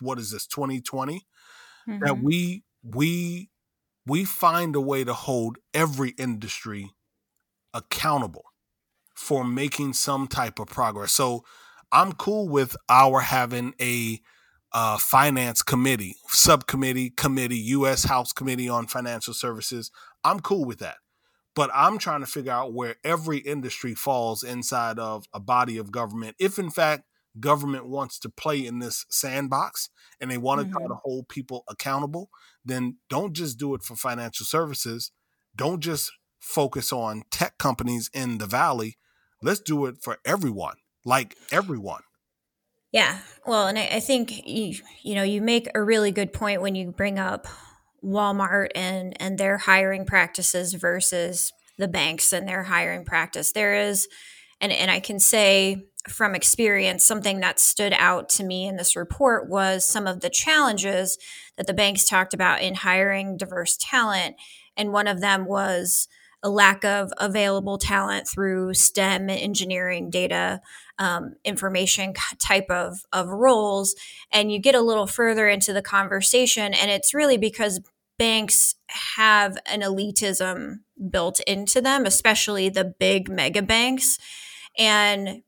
what 0.00 0.18
is 0.18 0.30
this 0.30 0.46
2020 0.46 1.26
mm-hmm. 1.88 2.04
that 2.04 2.22
we 2.22 2.62
we 2.82 3.50
we 4.06 4.24
find 4.24 4.76
a 4.76 4.80
way 4.80 5.02
to 5.02 5.12
hold 5.12 5.58
every 5.74 6.10
industry 6.10 6.90
accountable 7.74 8.44
for 9.14 9.44
making 9.44 9.92
some 9.92 10.28
type 10.28 10.58
of 10.58 10.68
progress. 10.68 11.12
So 11.12 11.44
I'm 11.90 12.12
cool 12.12 12.48
with 12.48 12.76
our 12.88 13.20
having 13.20 13.74
a 13.80 14.20
uh, 14.72 14.96
finance 14.96 15.62
committee, 15.64 16.14
subcommittee, 16.28 17.10
committee, 17.10 17.58
U.S. 17.58 18.04
House 18.04 18.32
Committee 18.32 18.68
on 18.68 18.86
Financial 18.86 19.34
Services. 19.34 19.90
I'm 20.22 20.38
cool 20.38 20.64
with 20.64 20.78
that. 20.78 20.98
But 21.54 21.70
I'm 21.74 21.98
trying 21.98 22.20
to 22.20 22.26
figure 22.26 22.52
out 22.52 22.72
where 22.72 22.96
every 23.04 23.38
industry 23.38 23.94
falls 23.94 24.42
inside 24.42 24.98
of 24.98 25.26
a 25.32 25.40
body 25.40 25.78
of 25.78 25.90
government. 25.90 26.36
If 26.38 26.58
in 26.58 26.70
fact 26.70 27.04
government 27.38 27.86
wants 27.86 28.18
to 28.20 28.28
play 28.28 28.64
in 28.64 28.78
this 28.78 29.06
sandbox 29.08 29.88
and 30.20 30.30
they 30.30 30.38
want 30.38 30.60
to 30.60 30.66
mm-hmm. 30.66 30.76
try 30.76 30.86
to 30.86 30.94
hold 30.94 31.28
people 31.28 31.64
accountable, 31.68 32.30
then 32.64 32.96
don't 33.08 33.32
just 33.32 33.58
do 33.58 33.74
it 33.74 33.82
for 33.82 33.96
financial 33.96 34.46
services. 34.46 35.12
Don't 35.54 35.80
just 35.80 36.12
focus 36.40 36.92
on 36.92 37.22
tech 37.30 37.58
companies 37.58 38.10
in 38.14 38.38
the 38.38 38.46
valley. 38.46 38.96
Let's 39.42 39.60
do 39.60 39.86
it 39.86 39.96
for 40.00 40.18
everyone, 40.24 40.76
like 41.04 41.36
everyone. 41.50 42.02
Yeah. 42.92 43.18
Well, 43.46 43.68
and 43.68 43.78
I, 43.78 43.88
I 43.92 44.00
think 44.00 44.46
you, 44.46 44.74
you 45.02 45.14
know, 45.14 45.22
you 45.22 45.40
make 45.40 45.68
a 45.74 45.82
really 45.82 46.10
good 46.10 46.32
point 46.32 46.60
when 46.60 46.74
you 46.74 46.90
bring 46.90 47.18
up 47.18 47.46
Walmart 48.04 48.68
and 48.74 49.20
and 49.20 49.38
their 49.38 49.58
hiring 49.58 50.04
practices 50.04 50.74
versus 50.74 51.52
the 51.78 51.88
banks 51.88 52.32
and 52.32 52.48
their 52.48 52.64
hiring 52.64 53.04
practice. 53.04 53.52
There 53.52 53.74
is 53.74 54.08
and 54.60 54.72
and 54.72 54.90
I 54.90 55.00
can 55.00 55.18
say 55.18 55.86
from 56.08 56.34
experience 56.34 57.04
something 57.04 57.40
that 57.40 57.60
stood 57.60 57.92
out 57.92 58.28
to 58.30 58.44
me 58.44 58.66
in 58.66 58.76
this 58.76 58.96
report 58.96 59.48
was 59.48 59.86
some 59.86 60.06
of 60.06 60.20
the 60.20 60.30
challenges 60.30 61.18
that 61.56 61.66
the 61.66 61.74
banks 61.74 62.08
talked 62.08 62.32
about 62.32 62.62
in 62.62 62.74
hiring 62.74 63.36
diverse 63.36 63.76
talent 63.78 64.36
and 64.76 64.92
one 64.92 65.06
of 65.06 65.20
them 65.20 65.44
was 65.44 66.08
a 66.42 66.48
lack 66.48 66.84
of 66.84 67.12
available 67.18 67.78
talent 67.78 68.26
through 68.26 68.74
STEM, 68.74 69.28
engineering, 69.28 70.10
data, 70.10 70.60
um, 70.98 71.34
information 71.44 72.14
type 72.38 72.70
of, 72.70 73.04
of 73.12 73.28
roles. 73.28 73.94
And 74.32 74.50
you 74.52 74.58
get 74.58 74.74
a 74.74 74.80
little 74.80 75.06
further 75.06 75.48
into 75.48 75.72
the 75.72 75.82
conversation, 75.82 76.74
and 76.74 76.90
it's 76.90 77.14
really 77.14 77.36
because 77.36 77.80
banks 78.18 78.74
have 79.16 79.56
an 79.66 79.80
elitism 79.80 80.80
built 81.10 81.40
into 81.40 81.80
them, 81.80 82.04
especially 82.04 82.68
the 82.68 82.84
big 82.84 83.30
mega 83.30 83.62
banks. 83.62 84.18
And 84.78 85.42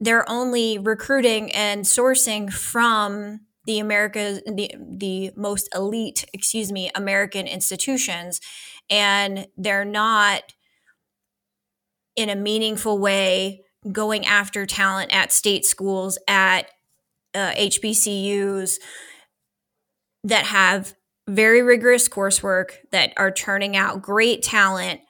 they're 0.00 0.28
only 0.28 0.78
recruiting 0.78 1.52
and 1.52 1.84
sourcing 1.84 2.52
from 2.52 3.40
the 3.66 3.78
America 3.78 4.40
the 4.46 4.70
the 4.78 5.32
most 5.36 5.68
elite, 5.74 6.24
excuse 6.32 6.70
me, 6.70 6.90
American 6.94 7.46
institutions 7.46 8.40
and 8.90 9.46
they're 9.56 9.84
not 9.84 10.42
in 12.14 12.28
a 12.28 12.36
meaningful 12.36 12.98
way 12.98 13.62
going 13.92 14.26
after 14.26 14.66
talent 14.66 15.12
at 15.12 15.32
state 15.32 15.64
schools 15.64 16.18
at 16.26 16.70
uh, 17.34 17.52
HBCUs 17.52 18.78
that 20.24 20.46
have 20.46 20.94
very 21.28 21.62
rigorous 21.62 22.08
coursework 22.08 22.70
that 22.92 23.12
are 23.16 23.30
turning 23.30 23.76
out 23.76 24.02
great 24.02 24.42
talent 24.42 25.00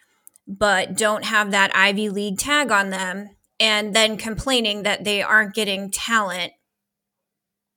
but 0.47 0.97
don't 0.97 1.25
have 1.25 1.51
that 1.51 1.75
Ivy 1.75 2.09
League 2.11 2.39
tag 2.39 2.71
on 2.71 2.91
them, 2.91 3.31
and 3.59 3.95
then 3.95 4.17
complaining 4.17 4.85
that 4.85 5.05
they 5.05 5.23
aren't 5.23 5.55
getting 5.55 5.91
talent 5.91 6.53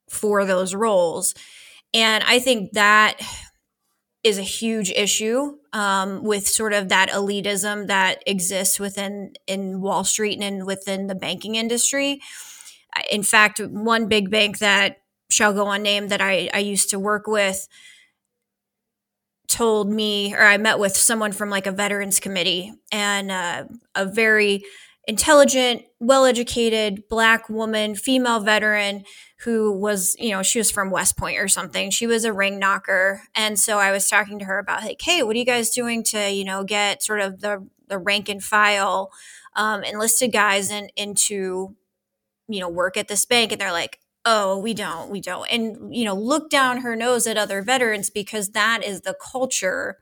for 0.08 0.44
those 0.44 0.74
roles. 0.74 1.34
And 1.92 2.22
I 2.24 2.38
think 2.38 2.72
that 2.72 3.20
is 4.22 4.38
a 4.38 4.42
huge 4.42 4.90
issue 4.90 5.56
um, 5.72 6.22
with 6.22 6.46
sort 6.46 6.72
of 6.72 6.88
that 6.90 7.08
elitism 7.10 7.86
that 7.86 8.22
exists 8.26 8.78
within 8.78 9.32
in 9.46 9.80
Wall 9.80 10.04
Street 10.04 10.40
and 10.42 10.66
within 10.66 11.06
the 11.06 11.14
banking 11.14 11.54
industry. 11.54 12.20
In 13.10 13.22
fact, 13.22 13.60
one 13.60 14.08
big 14.08 14.30
bank 14.30 14.58
that 14.58 14.98
shall 15.30 15.52
go 15.52 15.70
unnamed 15.70 16.10
that 16.10 16.20
I, 16.20 16.50
I 16.52 16.58
used 16.58 16.90
to 16.90 16.98
work 16.98 17.26
with 17.26 17.66
told 19.48 19.90
me, 19.90 20.34
or 20.34 20.42
I 20.42 20.58
met 20.58 20.78
with 20.78 20.96
someone 20.96 21.32
from 21.32 21.50
like 21.50 21.66
a 21.66 21.72
veterans 21.72 22.20
committee 22.20 22.72
and 22.92 23.30
uh, 23.30 23.64
a 23.94 24.06
very 24.06 24.64
intelligent, 25.10 25.82
well 25.98 26.24
educated 26.24 27.02
black 27.08 27.48
woman, 27.48 27.96
female 27.96 28.38
veteran 28.38 29.02
who 29.40 29.72
was, 29.72 30.14
you 30.20 30.30
know, 30.30 30.40
she 30.40 30.60
was 30.60 30.70
from 30.70 30.92
West 30.92 31.16
Point 31.16 31.36
or 31.36 31.48
something. 31.48 31.90
She 31.90 32.06
was 32.06 32.24
a 32.24 32.32
ring 32.32 32.60
knocker. 32.60 33.22
And 33.34 33.58
so 33.58 33.78
I 33.78 33.90
was 33.90 34.08
talking 34.08 34.38
to 34.38 34.44
her 34.44 34.60
about, 34.60 34.82
like, 34.82 35.00
hey, 35.02 35.24
what 35.24 35.34
are 35.34 35.38
you 35.40 35.44
guys 35.44 35.70
doing 35.70 36.04
to, 36.04 36.30
you 36.30 36.44
know, 36.44 36.62
get 36.62 37.02
sort 37.02 37.20
of 37.20 37.40
the, 37.40 37.66
the 37.88 37.98
rank 37.98 38.28
and 38.28 38.40
file 38.42 39.10
um, 39.56 39.82
enlisted 39.82 40.32
guys 40.32 40.70
in, 40.70 40.90
into, 40.94 41.74
you 42.46 42.60
know, 42.60 42.68
work 42.68 42.96
at 42.96 43.08
this 43.08 43.24
bank? 43.24 43.50
And 43.50 43.60
they're 43.60 43.72
like, 43.72 43.98
oh, 44.24 44.60
we 44.60 44.74
don't, 44.74 45.10
we 45.10 45.20
don't. 45.20 45.48
And, 45.50 45.92
you 45.92 46.04
know, 46.04 46.14
look 46.14 46.50
down 46.50 46.82
her 46.82 46.94
nose 46.94 47.26
at 47.26 47.36
other 47.36 47.62
veterans 47.62 48.10
because 48.10 48.50
that 48.50 48.84
is 48.84 49.00
the 49.00 49.16
culture 49.20 49.96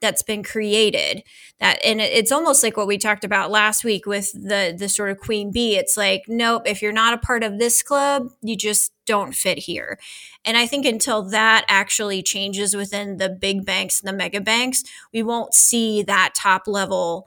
that's 0.00 0.22
been 0.22 0.42
created. 0.42 1.22
That 1.60 1.78
and 1.84 2.00
it's 2.00 2.32
almost 2.32 2.62
like 2.62 2.76
what 2.76 2.86
we 2.86 2.98
talked 2.98 3.24
about 3.24 3.50
last 3.50 3.84
week 3.84 4.06
with 4.06 4.32
the 4.32 4.74
the 4.76 4.88
sort 4.88 5.10
of 5.10 5.18
queen 5.18 5.50
bee. 5.50 5.76
It's 5.76 5.96
like 5.96 6.24
nope 6.28 6.62
if 6.66 6.82
you're 6.82 6.92
not 6.92 7.14
a 7.14 7.18
part 7.18 7.42
of 7.42 7.58
this 7.58 7.82
club 7.82 8.28
you 8.42 8.56
just 8.56 8.92
don't 9.06 9.34
fit 9.34 9.58
here. 9.58 9.98
And 10.44 10.56
i 10.56 10.66
think 10.66 10.84
until 10.86 11.22
that 11.30 11.64
actually 11.68 12.22
changes 12.22 12.76
within 12.76 13.16
the 13.16 13.28
big 13.28 13.64
banks 13.64 14.00
and 14.00 14.08
the 14.08 14.16
mega 14.16 14.40
banks 14.40 14.84
we 15.12 15.22
won't 15.22 15.54
see 15.54 16.02
that 16.02 16.34
top 16.34 16.66
level 16.66 17.26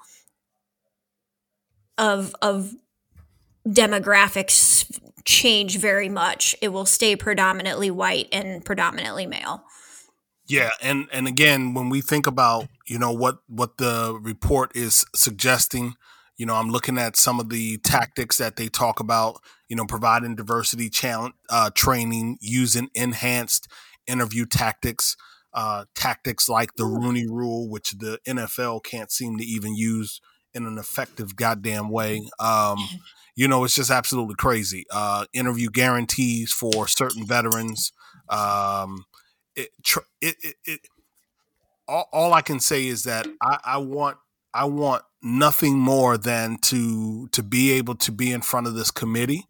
of 1.97 2.35
of 2.41 2.73
demographics 3.67 4.99
change 5.25 5.77
very 5.77 6.09
much. 6.09 6.55
It 6.61 6.69
will 6.69 6.85
stay 6.85 7.15
predominantly 7.15 7.91
white 7.91 8.27
and 8.31 8.63
predominantly 8.63 9.27
male 9.27 9.63
yeah, 10.49 10.71
and 10.81 11.07
and 11.13 11.27
again, 11.27 11.73
when 11.73 11.89
we 11.89 12.01
think 12.01 12.25
about 12.27 12.67
you 12.87 12.97
know 12.97 13.11
what 13.11 13.37
what 13.47 13.77
the 13.77 14.17
report 14.21 14.75
is 14.75 15.05
suggesting, 15.15 15.93
you 16.37 16.45
know, 16.45 16.55
I'm 16.55 16.69
looking 16.69 16.97
at 16.97 17.15
some 17.15 17.39
of 17.39 17.49
the 17.49 17.77
tactics 17.77 18.37
that 18.37 18.55
they 18.55 18.67
talk 18.67 18.99
about. 18.99 19.41
You 19.67 19.75
know, 19.75 19.85
providing 19.85 20.35
diversity 20.35 20.89
challenge 20.89 21.35
uh, 21.49 21.69
training, 21.75 22.39
using 22.41 22.89
enhanced 22.95 23.67
interview 24.07 24.47
tactics, 24.47 25.15
uh, 25.53 25.85
tactics 25.93 26.49
like 26.49 26.73
the 26.75 26.85
Rooney 26.85 27.27
Rule, 27.27 27.69
which 27.69 27.91
the 27.91 28.19
NFL 28.27 28.83
can't 28.83 29.11
seem 29.11 29.37
to 29.37 29.45
even 29.45 29.75
use 29.75 30.19
in 30.55 30.65
an 30.65 30.79
effective 30.79 31.35
goddamn 31.35 31.89
way. 31.89 32.27
Um, 32.39 32.79
you 33.35 33.47
know, 33.47 33.63
it's 33.63 33.75
just 33.75 33.91
absolutely 33.91 34.35
crazy. 34.35 34.85
Uh, 34.91 35.25
interview 35.33 35.69
guarantees 35.69 36.51
for 36.51 36.87
certain 36.87 37.25
veterans. 37.25 37.93
Um, 38.27 39.05
it, 39.59 40.35
it, 40.41 40.55
it, 40.65 40.79
all, 41.87 42.07
all, 42.13 42.33
I 42.33 42.41
can 42.41 42.59
say 42.59 42.87
is 42.87 43.03
that 43.03 43.27
I, 43.41 43.57
I 43.65 43.77
want 43.77 44.17
I 44.53 44.65
want 44.65 45.03
nothing 45.21 45.77
more 45.77 46.17
than 46.17 46.57
to 46.63 47.27
to 47.29 47.43
be 47.43 47.71
able 47.73 47.95
to 47.95 48.11
be 48.11 48.31
in 48.31 48.41
front 48.41 48.67
of 48.67 48.75
this 48.75 48.91
committee, 48.91 49.45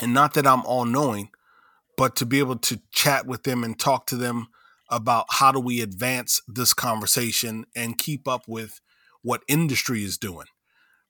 and 0.00 0.12
not 0.14 0.34
that 0.34 0.46
I'm 0.46 0.64
all 0.64 0.84
knowing, 0.84 1.30
but 1.96 2.16
to 2.16 2.26
be 2.26 2.38
able 2.38 2.56
to 2.56 2.80
chat 2.90 3.26
with 3.26 3.42
them 3.42 3.64
and 3.64 3.78
talk 3.78 4.06
to 4.06 4.16
them 4.16 4.48
about 4.90 5.26
how 5.28 5.52
do 5.52 5.60
we 5.60 5.80
advance 5.80 6.40
this 6.48 6.72
conversation 6.72 7.66
and 7.76 7.98
keep 7.98 8.26
up 8.26 8.42
with 8.48 8.80
what 9.22 9.42
industry 9.48 10.02
is 10.02 10.16
doing. 10.16 10.46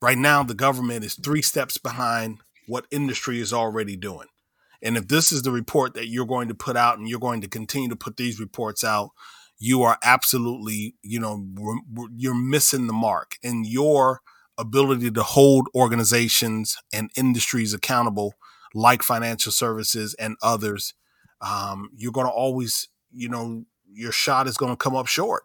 Right 0.01 0.19
now, 0.19 0.43
the 0.43 0.55
government 0.55 1.05
is 1.05 1.15
three 1.15 1.43
steps 1.43 1.79
behind 1.79 2.39
what 2.67 2.87
industry 2.91 3.41
is 3.41 3.53
already 3.53 3.97
doing. 3.97 4.27
And 4.83 4.97
if 4.97 5.09
this 5.09 5.33
is 5.33 5.43
the 5.43 5.51
report 5.51 5.95
that 5.95 6.09
you're 6.09 6.27
going 6.27 6.49
to 6.49 6.55
put 6.55 6.77
out 6.77 6.99
and 6.99 7.09
you're 7.09 7.19
going 7.19 7.41
to 7.41 7.49
continue 7.49 7.89
to 7.89 7.97
put 7.97 8.17
these 8.17 8.39
reports 8.39 8.85
out, 8.85 9.11
you 9.59 9.83
are 9.83 9.99
absolutely, 10.05 10.95
you 11.03 11.19
know, 11.19 11.45
you're 12.15 12.35
missing 12.35 12.87
the 12.87 12.93
mark 12.93 13.37
and 13.43 13.67
your 13.67 14.21
ability 14.57 15.11
to 15.11 15.23
hold 15.23 15.69
organizations 15.75 16.77
and 16.93 17.11
industries 17.17 17.75
accountable 17.75 18.35
like 18.75 19.03
financial 19.03 19.53
services 19.53 20.15
and 20.15 20.37
others. 20.43 20.95
Um, 21.41 21.91
you're 21.97 22.13
going 22.13 22.27
to 22.27 22.33
always, 22.33 22.89
you 23.13 23.29
know, 23.29 23.65
your 23.91 24.13
shot 24.13 24.47
is 24.47 24.57
going 24.57 24.73
to 24.73 24.77
come 24.77 24.95
up 24.95 25.07
short. 25.07 25.45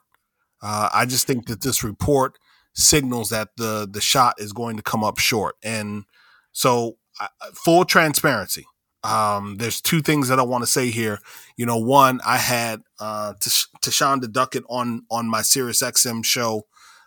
Uh, 0.62 0.90
I 0.94 1.06
just 1.06 1.28
think 1.28 1.48
that 1.48 1.62
this 1.62 1.84
report 1.84 2.38
signals 2.74 3.30
that 3.30 3.50
the 3.58 3.88
the 3.90 4.02
shot 4.02 4.36
is 4.38 4.54
going 4.54 4.78
to 4.78 4.84
come 4.84 5.04
up 5.04 5.20
short, 5.20 5.56
and 5.64 6.06
so 6.52 6.98
uh, 7.20 7.28
full 7.54 7.86
transparency 7.86 8.66
um, 9.04 9.58
there's 9.58 9.82
two 9.82 10.02
things 10.02 10.30
that 10.30 10.40
I 10.40 10.44
want 10.44 10.64
to 10.64 10.70
say 10.70 10.90
here. 10.90 11.20
You 11.58 11.66
know, 11.66 11.78
one, 11.78 12.22
I 12.26 12.38
had 12.38 12.82
uh, 13.00 13.34
Tash- 13.40 13.68
Tashonda 13.82 14.32
Duckett 14.32 14.64
on 14.70 15.04
on 15.12 15.28
my 15.28 15.42
Sirius 15.42 15.82
XM 15.82 16.24
show 16.24 16.64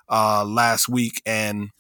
uh, 0.09 0.45
last 0.45 0.89
week, 0.89 1.23
and 1.25 1.71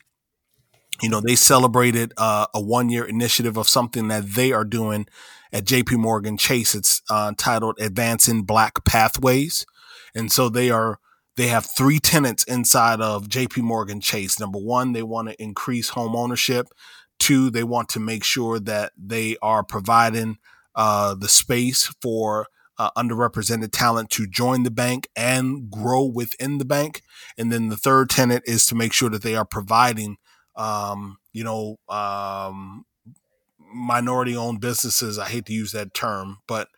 you 1.02 1.08
know 1.08 1.20
they 1.20 1.36
celebrated 1.36 2.12
uh, 2.16 2.46
a 2.54 2.60
one 2.60 2.88
year 2.88 3.04
initiative 3.04 3.56
of 3.56 3.68
something 3.68 4.08
that 4.08 4.34
they 4.34 4.52
are 4.52 4.64
doing 4.64 5.06
at 5.52 5.64
J.P. 5.64 5.96
Morgan 5.96 6.36
Chase. 6.36 6.74
It's 6.74 7.02
uh, 7.10 7.32
titled 7.36 7.76
"Advancing 7.78 8.42
Black 8.44 8.84
Pathways," 8.84 9.66
and 10.14 10.32
so 10.32 10.48
they 10.48 10.70
are 10.70 10.98
they 11.36 11.48
have 11.48 11.66
three 11.66 11.98
tenants 11.98 12.44
inside 12.44 13.00
of 13.00 13.28
JP 13.28 13.58
Morgan 13.58 14.00
Chase. 14.00 14.40
Number 14.40 14.58
one, 14.58 14.92
they 14.92 15.02
want 15.02 15.28
to 15.28 15.42
increase 15.42 15.90
home 15.90 16.16
ownership. 16.16 16.68
Two, 17.18 17.50
they 17.50 17.64
want 17.64 17.88
to 17.90 18.00
make 18.00 18.24
sure 18.24 18.58
that 18.60 18.92
they 18.96 19.36
are 19.42 19.62
providing 19.62 20.38
uh, 20.74 21.14
the 21.14 21.28
space 21.28 21.86
for 22.02 22.46
uh, 22.78 22.90
underrepresented 22.96 23.70
talent 23.72 24.10
to 24.10 24.26
join 24.26 24.62
the 24.62 24.70
bank 24.70 25.08
and 25.16 25.70
grow 25.70 26.04
within 26.04 26.58
the 26.58 26.64
bank. 26.64 27.02
And 27.38 27.50
then 27.50 27.68
the 27.68 27.76
third 27.76 28.10
tenet 28.10 28.42
is 28.46 28.66
to 28.66 28.74
make 28.74 28.92
sure 28.92 29.08
that 29.10 29.22
they 29.22 29.34
are 29.34 29.46
providing, 29.46 30.16
um, 30.56 31.16
you 31.32 31.42
know, 31.42 31.78
um, 31.88 32.84
minority 33.58 34.36
owned 34.36 34.60
businesses. 34.60 35.18
I 35.18 35.28
hate 35.28 35.46
to 35.46 35.52
use 35.52 35.72
that 35.72 35.94
term, 35.94 36.38
but 36.46 36.68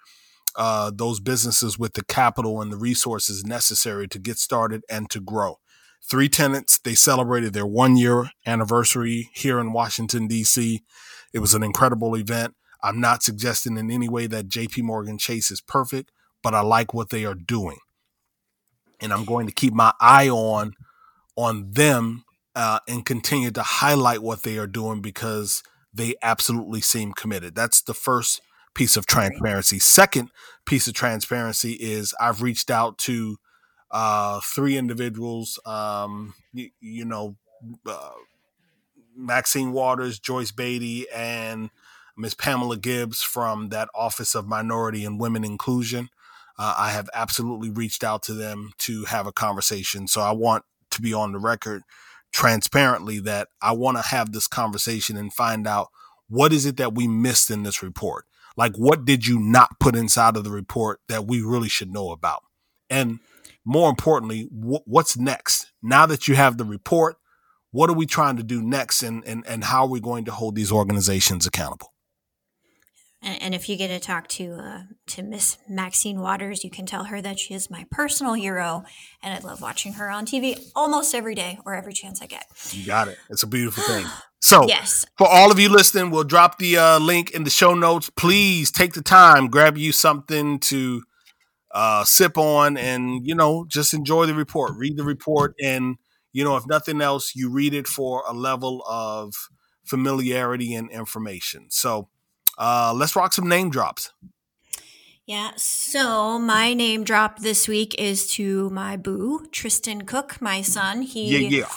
uh, 0.56 0.90
those 0.94 1.20
businesses 1.20 1.78
with 1.78 1.94
the 1.94 2.04
capital 2.04 2.60
and 2.60 2.72
the 2.72 2.76
resources 2.76 3.44
necessary 3.44 4.08
to 4.08 4.18
get 4.18 4.38
started 4.38 4.84
and 4.88 5.10
to 5.10 5.20
grow 5.20 5.58
three 6.02 6.28
tenants. 6.28 6.78
They 6.78 6.94
celebrated 6.94 7.52
their 7.52 7.66
one 7.66 7.96
year 7.96 8.30
anniversary 8.46 9.30
here 9.34 9.58
in 9.58 9.72
Washington, 9.72 10.26
D.C. 10.26 10.82
It 11.32 11.38
was 11.40 11.54
an 11.54 11.62
incredible 11.62 12.16
event. 12.16 12.54
I'm 12.82 13.00
not 13.00 13.22
suggesting 13.22 13.76
in 13.76 13.90
any 13.90 14.08
way 14.08 14.26
that 14.26 14.48
JP 14.48 14.82
Morgan 14.84 15.18
Chase 15.18 15.50
is 15.50 15.60
perfect, 15.60 16.12
but 16.42 16.54
I 16.54 16.60
like 16.60 16.94
what 16.94 17.10
they 17.10 17.24
are 17.24 17.34
doing. 17.34 17.78
And 19.00 19.12
I'm 19.12 19.24
going 19.24 19.46
to 19.46 19.52
keep 19.52 19.72
my 19.72 19.92
eye 20.00 20.28
on 20.28 20.72
on 21.36 21.70
them 21.70 22.24
uh, 22.56 22.80
and 22.88 23.06
continue 23.06 23.50
to 23.52 23.62
highlight 23.62 24.22
what 24.22 24.42
they 24.42 24.58
are 24.58 24.66
doing 24.66 25.00
because 25.00 25.62
they 25.92 26.14
absolutely 26.22 26.80
seem 26.80 27.12
committed. 27.12 27.54
That's 27.54 27.80
the 27.80 27.94
first 27.94 28.40
piece 28.74 28.96
of 28.96 29.06
transparency. 29.06 29.78
Second 29.78 30.30
piece 30.66 30.88
of 30.88 30.94
transparency 30.94 31.72
is 31.74 32.14
I've 32.20 32.42
reached 32.42 32.70
out 32.70 32.98
to 32.98 33.38
uh, 33.90 34.40
three 34.40 34.76
individuals, 34.76 35.58
um, 35.64 36.34
you, 36.52 36.70
you 36.80 37.04
know, 37.04 37.36
uh, 37.86 38.12
Maxine 39.16 39.72
Waters, 39.72 40.18
Joyce 40.18 40.52
Beatty, 40.52 41.06
and 41.10 41.70
Ms. 42.16 42.34
Pamela 42.34 42.76
Gibbs 42.76 43.22
from 43.22 43.68
that 43.70 43.88
Office 43.94 44.34
of 44.34 44.46
Minority 44.46 45.04
and 45.04 45.20
Women 45.20 45.44
Inclusion. 45.44 46.08
Uh, 46.58 46.74
I 46.76 46.90
have 46.90 47.08
absolutely 47.14 47.70
reached 47.70 48.02
out 48.02 48.22
to 48.24 48.34
them 48.34 48.72
to 48.78 49.04
have 49.04 49.26
a 49.26 49.32
conversation. 49.32 50.08
So 50.08 50.20
I 50.20 50.32
want 50.32 50.64
to 50.90 51.00
be 51.00 51.14
on 51.14 51.32
the 51.32 51.38
record 51.38 51.82
transparently 52.32 53.20
that 53.20 53.48
I 53.62 53.72
want 53.72 53.96
to 53.96 54.02
have 54.02 54.32
this 54.32 54.46
conversation 54.46 55.16
and 55.16 55.32
find 55.32 55.66
out 55.66 55.88
what 56.28 56.52
is 56.52 56.66
it 56.66 56.76
that 56.76 56.94
we 56.94 57.08
missed 57.08 57.50
in 57.50 57.62
this 57.62 57.82
report? 57.82 58.26
Like, 58.56 58.76
what 58.76 59.04
did 59.04 59.26
you 59.26 59.38
not 59.38 59.78
put 59.78 59.94
inside 59.94 60.36
of 60.36 60.44
the 60.44 60.50
report 60.50 61.00
that 61.08 61.26
we 61.26 61.40
really 61.40 61.68
should 61.68 61.92
know 61.92 62.10
about? 62.10 62.42
And 62.90 63.20
more 63.64 63.90
importantly, 63.90 64.48
what's 64.50 65.16
next? 65.16 65.72
Now 65.82 66.06
that 66.06 66.28
you 66.28 66.34
have 66.34 66.56
the 66.56 66.64
report, 66.64 67.16
what 67.70 67.90
are 67.90 67.94
we 67.94 68.06
trying 68.06 68.36
to 68.38 68.42
do 68.42 68.62
next 68.62 69.02
and, 69.02 69.22
and, 69.24 69.46
and 69.46 69.64
how 69.64 69.82
are 69.82 69.88
we 69.88 70.00
going 70.00 70.24
to 70.24 70.32
hold 70.32 70.54
these 70.54 70.72
organizations 70.72 71.46
accountable? 71.46 71.92
And, 73.20 73.42
and 73.42 73.54
if 73.54 73.68
you 73.68 73.76
get 73.76 73.88
to 73.88 73.98
talk 73.98 74.28
to 74.28 74.54
uh, 74.54 74.82
to 75.08 75.22
Miss 75.22 75.58
Maxine 75.68 76.20
Waters, 76.20 76.62
you 76.62 76.70
can 76.70 76.86
tell 76.86 77.04
her 77.04 77.20
that 77.20 77.38
she 77.38 77.54
is 77.54 77.68
my 77.68 77.84
personal 77.90 78.34
hero, 78.34 78.84
and 79.22 79.34
I 79.34 79.46
love 79.46 79.60
watching 79.60 79.94
her 79.94 80.08
on 80.08 80.24
TV 80.24 80.70
almost 80.76 81.14
every 81.14 81.34
day 81.34 81.58
or 81.66 81.74
every 81.74 81.92
chance 81.92 82.22
I 82.22 82.26
get. 82.26 82.44
You 82.70 82.86
got 82.86 83.08
it. 83.08 83.18
It's 83.28 83.42
a 83.42 83.46
beautiful 83.46 83.82
thing. 83.84 84.06
So, 84.40 84.68
yes. 84.68 85.04
for 85.16 85.26
all 85.26 85.50
of 85.50 85.58
you 85.58 85.68
listening, 85.68 86.12
we'll 86.12 86.22
drop 86.22 86.58
the 86.58 86.78
uh, 86.78 87.00
link 87.00 87.32
in 87.32 87.42
the 87.42 87.50
show 87.50 87.74
notes. 87.74 88.08
Please 88.08 88.70
take 88.70 88.92
the 88.92 89.02
time, 89.02 89.48
grab 89.48 89.76
you 89.76 89.90
something 89.90 90.60
to 90.60 91.02
uh, 91.70 92.04
sip 92.04 92.38
on, 92.38 92.76
and 92.76 93.26
you 93.26 93.34
know, 93.34 93.64
just 93.68 93.94
enjoy 93.94 94.26
the 94.26 94.34
report. 94.34 94.72
Read 94.76 94.96
the 94.96 95.04
report, 95.04 95.54
and 95.62 95.96
you 96.32 96.44
know, 96.44 96.56
if 96.56 96.66
nothing 96.66 97.00
else, 97.00 97.34
you 97.34 97.50
read 97.50 97.74
it 97.74 97.86
for 97.86 98.22
a 98.28 98.32
level 98.32 98.82
of 98.88 99.34
familiarity 99.84 100.74
and 100.74 100.90
information. 100.90 101.66
So, 101.70 102.08
uh, 102.58 102.92
let's 102.94 103.16
rock 103.16 103.32
some 103.32 103.48
name 103.48 103.70
drops. 103.70 104.12
Yeah, 105.26 105.52
so 105.56 106.38
my 106.38 106.72
name 106.72 107.04
drop 107.04 107.40
this 107.40 107.68
week 107.68 107.94
is 107.98 108.30
to 108.32 108.70
my 108.70 108.96
boo, 108.96 109.46
Tristan 109.52 110.02
Cook, 110.06 110.40
my 110.40 110.62
son. 110.62 111.02
He 111.02 111.36
Yeah, 111.36 111.58
yeah. 111.58 111.68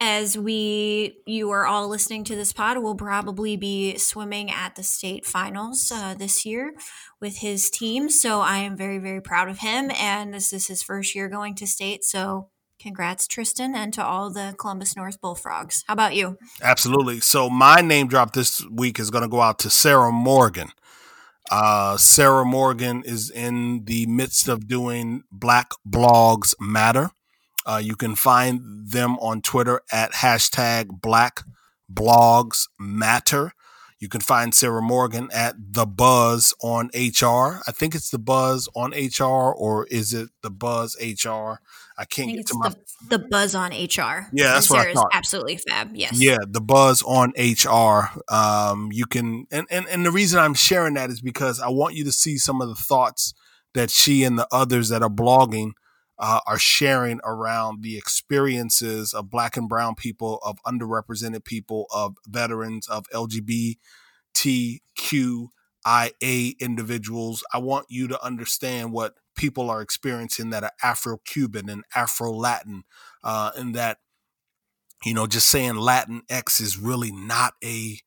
As 0.00 0.36
we 0.36 1.18
you 1.26 1.50
are 1.50 1.66
all 1.66 1.88
listening 1.88 2.24
to 2.24 2.36
this 2.36 2.52
pod 2.52 2.78
will 2.78 2.94
probably 2.94 3.56
be 3.56 3.96
swimming 3.96 4.50
at 4.50 4.76
the 4.76 4.82
state 4.82 5.24
finals 5.24 5.90
uh, 5.94 6.14
this 6.14 6.44
year 6.44 6.74
with 7.20 7.38
his 7.38 7.70
team 7.70 8.10
so 8.10 8.40
i 8.40 8.58
am 8.58 8.76
very 8.76 8.98
very 8.98 9.22
proud 9.22 9.48
of 9.48 9.58
him 9.60 9.90
and 9.92 10.34
this 10.34 10.52
is 10.52 10.66
his 10.66 10.82
first 10.82 11.14
year 11.14 11.28
going 11.28 11.54
to 11.54 11.66
state 11.66 12.04
so 12.04 12.50
congrats 12.78 13.26
tristan 13.26 13.74
and 13.74 13.94
to 13.94 14.04
all 14.04 14.30
the 14.30 14.54
columbus 14.58 14.94
north 14.96 15.18
bullfrogs 15.20 15.82
how 15.86 15.94
about 15.94 16.14
you 16.14 16.36
Absolutely. 16.62 17.20
So 17.20 17.48
my 17.50 17.80
name 17.80 18.08
drop 18.08 18.32
this 18.32 18.64
week 18.70 18.98
is 18.98 19.10
going 19.10 19.22
to 19.22 19.28
go 19.28 19.40
out 19.40 19.58
to 19.60 19.70
Sarah 19.70 20.12
Morgan. 20.12 20.68
Uh, 21.50 21.96
Sarah 21.96 22.44
Morgan 22.44 23.02
is 23.04 23.30
in 23.30 23.84
the 23.84 24.06
midst 24.06 24.48
of 24.48 24.66
doing 24.66 25.22
Black 25.30 25.70
Blogs 25.88 26.54
Matter. 26.58 27.10
Uh, 27.66 27.80
you 27.82 27.96
can 27.96 28.14
find 28.14 28.60
them 28.90 29.18
on 29.18 29.42
Twitter 29.42 29.80
at 29.92 30.12
hashtag 30.12 31.00
Black 31.00 31.42
Blogs 31.92 32.68
Matter. 32.78 33.52
You 33.98 34.08
can 34.08 34.20
find 34.20 34.54
Sarah 34.54 34.82
Morgan 34.82 35.28
at 35.32 35.54
the 35.58 35.86
Buzz 35.86 36.54
on 36.62 36.90
HR. 36.94 37.62
I 37.66 37.72
think 37.72 37.94
it's 37.94 38.10
the 38.10 38.18
Buzz 38.18 38.68
on 38.76 38.92
HR, 38.92 39.52
or 39.52 39.86
is 39.86 40.12
it 40.12 40.28
the 40.42 40.50
Buzz 40.50 40.96
HR? 41.00 41.60
I 41.98 42.02
i 42.02 42.04
can't 42.04 42.26
think 42.28 42.38
get 42.38 42.46
to 42.48 42.58
my 42.58 42.68
the, 42.68 42.76
the 43.08 43.18
buzz 43.30 43.54
on 43.54 43.70
hr 43.70 44.28
Yeah, 44.32 44.52
that's 44.52 44.68
and 44.68 44.78
what 44.78 44.86
I 44.88 44.92
thought. 44.92 45.08
absolutely 45.14 45.56
fab 45.56 45.94
yes 45.94 46.20
Yeah, 46.20 46.36
the 46.46 46.60
buzz 46.60 47.02
on 47.02 47.32
HR. 47.38 48.10
Um, 48.32 48.90
you 48.92 49.06
can, 49.06 49.46
and, 49.50 49.66
and 49.70 49.86
and 49.88 50.04
the 50.04 50.10
reason 50.10 50.38
I'm 50.38 50.54
sharing 50.54 50.94
that 50.94 51.08
is 51.10 51.22
because 51.22 51.58
I 51.60 51.68
want 51.68 51.94
you 51.94 52.04
to 52.04 52.12
see 52.12 52.36
some 52.36 52.60
of 52.60 52.68
the 52.68 52.74
thoughts 52.74 53.32
that 53.72 53.90
she 53.90 54.24
and 54.24 54.38
the 54.38 54.46
others 54.52 54.90
that 54.90 55.02
are 55.02 55.08
blogging 55.10 55.72
uh, 56.18 56.40
are 56.46 56.58
sharing 56.58 57.20
around 57.24 57.82
the 57.82 57.96
experiences 57.96 59.12
of 59.12 59.30
Black 59.30 59.56
and 59.56 59.68
Brown 59.68 59.94
people, 59.94 60.38
of 60.44 60.58
underrepresented 60.66 61.44
people, 61.44 61.86
of 61.90 62.16
veterans, 62.26 62.88
of 62.88 63.06
LGBTQIA 63.10 63.78
individuals. 66.58 67.44
I 67.52 67.58
want 67.58 67.86
you 67.88 68.08
to 68.08 68.24
understand 68.24 68.92
what 68.92 69.14
people 69.36 69.68
are 69.70 69.82
experiencing 69.82 70.50
that 70.50 70.64
are 70.64 70.72
Afro 70.82 71.18
Cuban 71.18 71.68
and 71.68 71.84
Afro 71.94 72.32
Latin, 72.32 72.84
uh, 73.22 73.50
and 73.56 73.74
that 73.74 73.98
you 75.04 75.14
know, 75.14 75.26
just 75.26 75.48
saying 75.48 75.76
Latin 75.76 76.22
X 76.28 76.60
is 76.60 76.78
really 76.78 77.12
not 77.12 77.54
a 77.62 78.00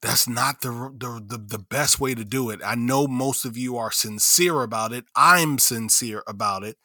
that's 0.00 0.28
not 0.28 0.60
the, 0.60 0.92
the 0.96 1.22
the 1.24 1.38
the 1.38 1.58
best 1.58 2.00
way 2.00 2.14
to 2.14 2.24
do 2.24 2.50
it. 2.50 2.60
I 2.64 2.74
know 2.74 3.06
most 3.06 3.44
of 3.44 3.56
you 3.56 3.76
are 3.76 3.90
sincere 3.90 4.62
about 4.62 4.92
it. 4.92 5.04
I'm 5.16 5.58
sincere 5.58 6.22
about 6.26 6.64
it, 6.64 6.76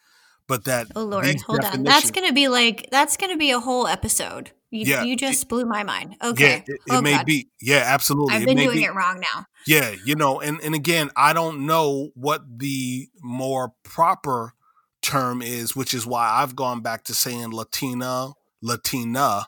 but 0.46 0.64
that 0.64 0.86
oh 0.96 1.04
lord 1.04 1.26
hold 1.46 1.64
on 1.64 1.82
that's 1.82 2.10
gonna 2.10 2.32
be 2.32 2.48
like 2.48 2.88
that's 2.90 3.16
gonna 3.16 3.36
be 3.36 3.50
a 3.50 3.60
whole 3.60 3.86
episode 3.86 4.50
you, 4.70 4.86
Yeah, 4.86 5.04
you 5.04 5.16
just 5.16 5.48
blew 5.48 5.64
my 5.64 5.84
mind 5.84 6.16
okay 6.22 6.64
Yeah, 6.66 6.74
it, 6.74 6.80
it 6.80 6.80
oh, 6.90 7.00
may 7.00 7.12
God. 7.12 7.26
be. 7.26 7.48
Yeah, 7.60 7.82
absolutely. 7.86 8.34
I've 8.34 8.42
It 8.42 8.46
been 8.46 8.56
doing 8.56 8.78
be. 8.78 8.84
it 8.84 8.92
wrong 8.94 9.20
now. 9.20 9.46
Yeah, 9.68 9.94
you 10.04 10.16
know, 10.16 10.40
and 10.40 10.60
and 10.62 10.74
again, 10.74 11.10
I 11.16 11.32
don't 11.32 11.64
know 11.64 12.10
what 12.14 12.42
the 12.58 13.08
more 13.22 13.72
proper 13.84 14.54
term 15.00 15.42
is, 15.42 15.76
which 15.76 15.94
is 15.94 16.06
why 16.06 16.28
I've 16.28 16.56
gone 16.56 16.80
back 16.80 17.04
to 17.04 17.14
saying 17.14 17.52
Latina, 17.52 18.32
Latina, 18.60 19.46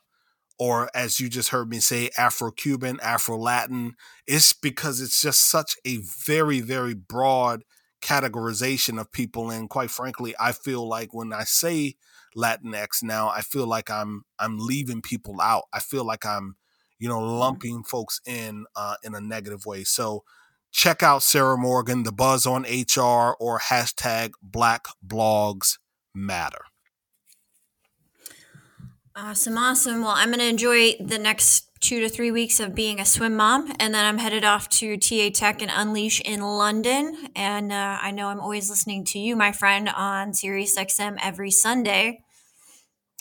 or 0.61 0.89
as 0.95 1.19
you 1.19 1.29
just 1.29 1.49
heard 1.49 1.69
me 1.71 1.81
say, 1.81 2.09
Afro 2.17 2.53
Cuban, 2.53 3.01
Afro 3.03 3.37
Latin. 3.37 3.97
It's 4.29 4.53
because 4.53 5.01
it's 5.01 5.21
just 5.21 5.51
such 5.51 5.77
a 5.85 5.97
very, 5.99 6.61
very 6.61 6.95
broad 6.95 7.65
categorization 8.07 9.01
of 9.01 9.11
people. 9.11 9.51
And 9.51 9.69
quite 9.69 9.91
frankly, 9.91 10.35
I 10.39 10.53
feel 10.53 10.87
like 10.89 11.13
when 11.13 11.33
I 11.33 11.43
say 11.45 11.97
Latinx 12.37 13.03
now, 13.03 13.29
I 13.29 13.41
feel 13.41 13.67
like 13.67 13.91
I'm 13.91 14.25
I'm 14.39 14.59
leaving 14.59 15.03
people 15.03 15.41
out. 15.41 15.65
I 15.73 15.81
feel 15.81 16.05
like 16.05 16.25
I'm, 16.25 16.57
you 16.99 17.09
know, 17.09 17.21
lumping 17.21 17.83
folks 17.83 18.21
in 18.25 18.67
uh, 18.77 18.95
in 19.03 19.15
a 19.15 19.21
negative 19.21 19.67
way. 19.67 19.83
So 19.83 20.23
check 20.71 21.03
out 21.03 21.23
Sarah 21.23 21.59
Morgan, 21.59 22.05
the 22.05 22.13
buzz 22.13 22.47
on 22.47 22.63
HR, 22.63 23.35
or 23.41 23.59
hashtag 23.59 24.33
Black 24.41 24.87
Blogs 25.05 25.79
Matter. 26.15 26.63
Awesome, 29.17 29.57
awesome. 29.57 30.03
Well, 30.03 30.11
I'm 30.15 30.29
going 30.29 30.41
to 30.41 30.47
enjoy 30.47 30.93
the 31.01 31.19
next 31.19 31.66
two 31.81 32.01
to 32.01 32.09
three 32.09 32.31
weeks 32.31 32.61
of 32.61 32.75
being 32.75 33.01
a 33.01 33.05
swim 33.05 33.37
mom, 33.37 33.73
and 33.79 33.95
then 33.95 34.05
I'm 34.05 34.19
headed 34.19 34.45
off 34.45 34.69
to 34.71 34.97
TA 34.97 35.31
Tech 35.33 35.63
and 35.63 35.71
Unleash 35.75 36.21
in 36.21 36.41
London. 36.41 37.29
And 37.35 37.73
uh, 37.73 37.99
I 38.01 38.11
know 38.11 38.29
I'm 38.29 38.41
always 38.41 38.71
listening 38.71 39.05
to 39.07 39.19
you, 39.19 39.37
my 39.37 39.53
friend, 39.53 39.89
on 39.89 40.35
Sirius 40.35 40.77
XM 40.77 41.19
every 41.23 41.51
Sunday. 41.51 42.25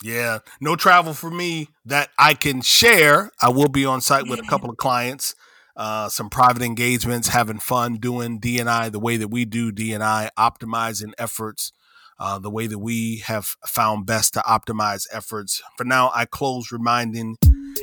Yeah, 0.02 0.40
no 0.60 0.76
travel 0.76 1.14
for 1.14 1.30
me 1.30 1.68
that 1.84 2.10
I 2.18 2.34
can 2.34 2.60
share. 2.60 3.30
I 3.40 3.48
will 3.48 3.68
be 3.68 3.84
on 3.84 4.00
site 4.00 4.28
with 4.28 4.40
a 4.40 4.46
couple 4.46 4.68
of 4.68 4.76
clients, 4.76 5.34
uh, 5.76 6.08
some 6.08 6.28
private 6.28 6.62
engagements, 6.62 7.28
having 7.28 7.58
fun 7.58 7.94
doing 7.96 8.40
DNI 8.40 8.92
the 8.92 9.00
way 9.00 9.16
that 9.16 9.28
we 9.28 9.44
do 9.44 9.72
DNI, 9.72 10.28
optimizing 10.38 11.12
efforts 11.18 11.72
uh, 12.18 12.38
the 12.38 12.50
way 12.50 12.66
that 12.66 12.78
we 12.78 13.18
have 13.18 13.56
found 13.66 14.06
best 14.06 14.34
to 14.34 14.40
optimize 14.40 15.06
efforts. 15.12 15.62
For 15.76 15.84
now, 15.84 16.10
I 16.14 16.24
close 16.24 16.72
reminding 16.72 17.36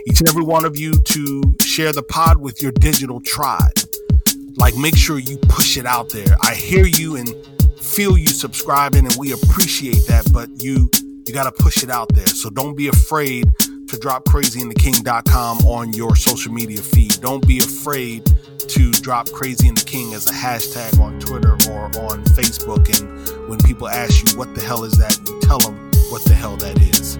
each 0.07 0.19
and 0.19 0.29
every 0.29 0.43
one 0.43 0.65
of 0.65 0.77
you 0.77 0.93
to 0.93 1.43
share 1.59 1.91
the 1.91 2.03
pod 2.03 2.37
with 2.37 2.61
your 2.61 2.71
digital 2.71 3.21
tribe. 3.21 3.77
Like, 4.55 4.75
make 4.75 4.95
sure 4.95 5.19
you 5.19 5.37
push 5.37 5.77
it 5.77 5.85
out 5.85 6.09
there. 6.09 6.37
I 6.41 6.53
hear 6.53 6.85
you 6.85 7.15
and 7.15 7.29
feel 7.79 8.17
you 8.17 8.27
subscribing, 8.27 9.05
and 9.05 9.15
we 9.17 9.33
appreciate 9.33 10.05
that, 10.07 10.29
but 10.31 10.49
you 10.61 10.89
you 11.27 11.33
got 11.33 11.45
to 11.55 11.63
push 11.63 11.83
it 11.83 11.89
out 11.89 12.13
there. 12.13 12.27
So 12.27 12.49
don't 12.49 12.75
be 12.75 12.89
afraid 12.89 13.45
to 13.87 13.97
drop 13.97 14.25
crazyandtheking.com 14.25 15.59
on 15.59 15.93
your 15.93 16.15
social 16.15 16.51
media 16.51 16.81
feed. 16.81 17.19
Don't 17.21 17.45
be 17.47 17.59
afraid 17.59 18.25
to 18.67 18.91
drop 18.91 19.29
crazy 19.31 19.67
and 19.67 19.77
the 19.77 19.85
king 19.85 20.13
as 20.13 20.29
a 20.29 20.33
hashtag 20.33 20.99
on 20.99 21.19
Twitter 21.19 21.53
or 21.71 21.85
on 22.09 22.23
Facebook. 22.35 22.89
And 22.99 23.49
when 23.49 23.59
people 23.59 23.87
ask 23.87 24.27
you, 24.27 24.37
what 24.37 24.53
the 24.55 24.61
hell 24.61 24.83
is 24.83 24.93
that? 24.97 25.17
You 25.27 25.39
tell 25.41 25.59
them 25.59 25.91
what 26.09 26.23
the 26.25 26.33
hell 26.33 26.57
that 26.57 26.81
is. 26.81 27.17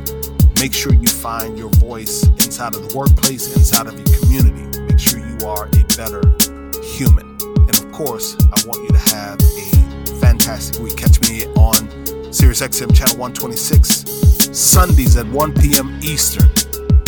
Make 0.63 0.73
sure 0.73 0.93
you 0.93 1.10
find 1.10 1.60
your 1.60 1.67
voice 1.71 2.23
inside 2.23 2.73
of 2.73 2.88
the 2.88 2.97
workplace, 2.97 3.54
inside 3.54 3.86
of 3.86 3.95
your 3.95 4.19
community. 4.21 4.80
Make 4.80 4.97
sure 4.97 5.19
you 5.19 5.45
are 5.45 5.65
a 5.65 5.84
better 5.97 6.23
human. 6.82 7.36
And 7.67 7.69
of 7.69 7.91
course, 7.91 8.38
I 8.39 8.65
want 8.65 8.82
you 8.84 8.88
to 8.88 9.13
have 9.13 9.41
a 9.41 10.19
fantastic 10.21 10.82
week. 10.82 10.95
Catch 10.95 11.19
me 11.30 11.47
on 11.60 11.76
SiriusXM 12.32 12.95
Channel 12.95 13.17
126, 13.17 14.58
Sundays 14.58 15.17
at 15.17 15.26
1 15.26 15.54
p.m. 15.56 15.99
Eastern. 16.02 16.49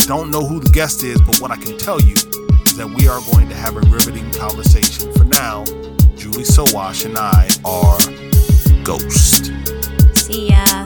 Don't 0.00 0.30
know 0.30 0.46
who 0.46 0.60
the 0.60 0.70
guest 0.74 1.02
is, 1.02 1.18
but 1.22 1.40
what 1.40 1.50
I 1.50 1.56
can 1.56 1.78
tell 1.78 1.98
you 1.98 2.12
is 2.12 2.76
that 2.76 2.86
we 2.86 3.08
are 3.08 3.22
going 3.32 3.48
to 3.48 3.54
have 3.54 3.74
a 3.78 3.80
riveting 3.88 4.30
conversation. 4.32 5.10
For 5.14 5.24
now, 5.24 5.64
Julie 6.14 6.44
Sowash 6.44 7.06
and 7.06 7.16
I 7.16 7.48
are 7.64 7.96
Ghost. 8.84 9.50
See 10.12 10.50
ya. 10.50 10.85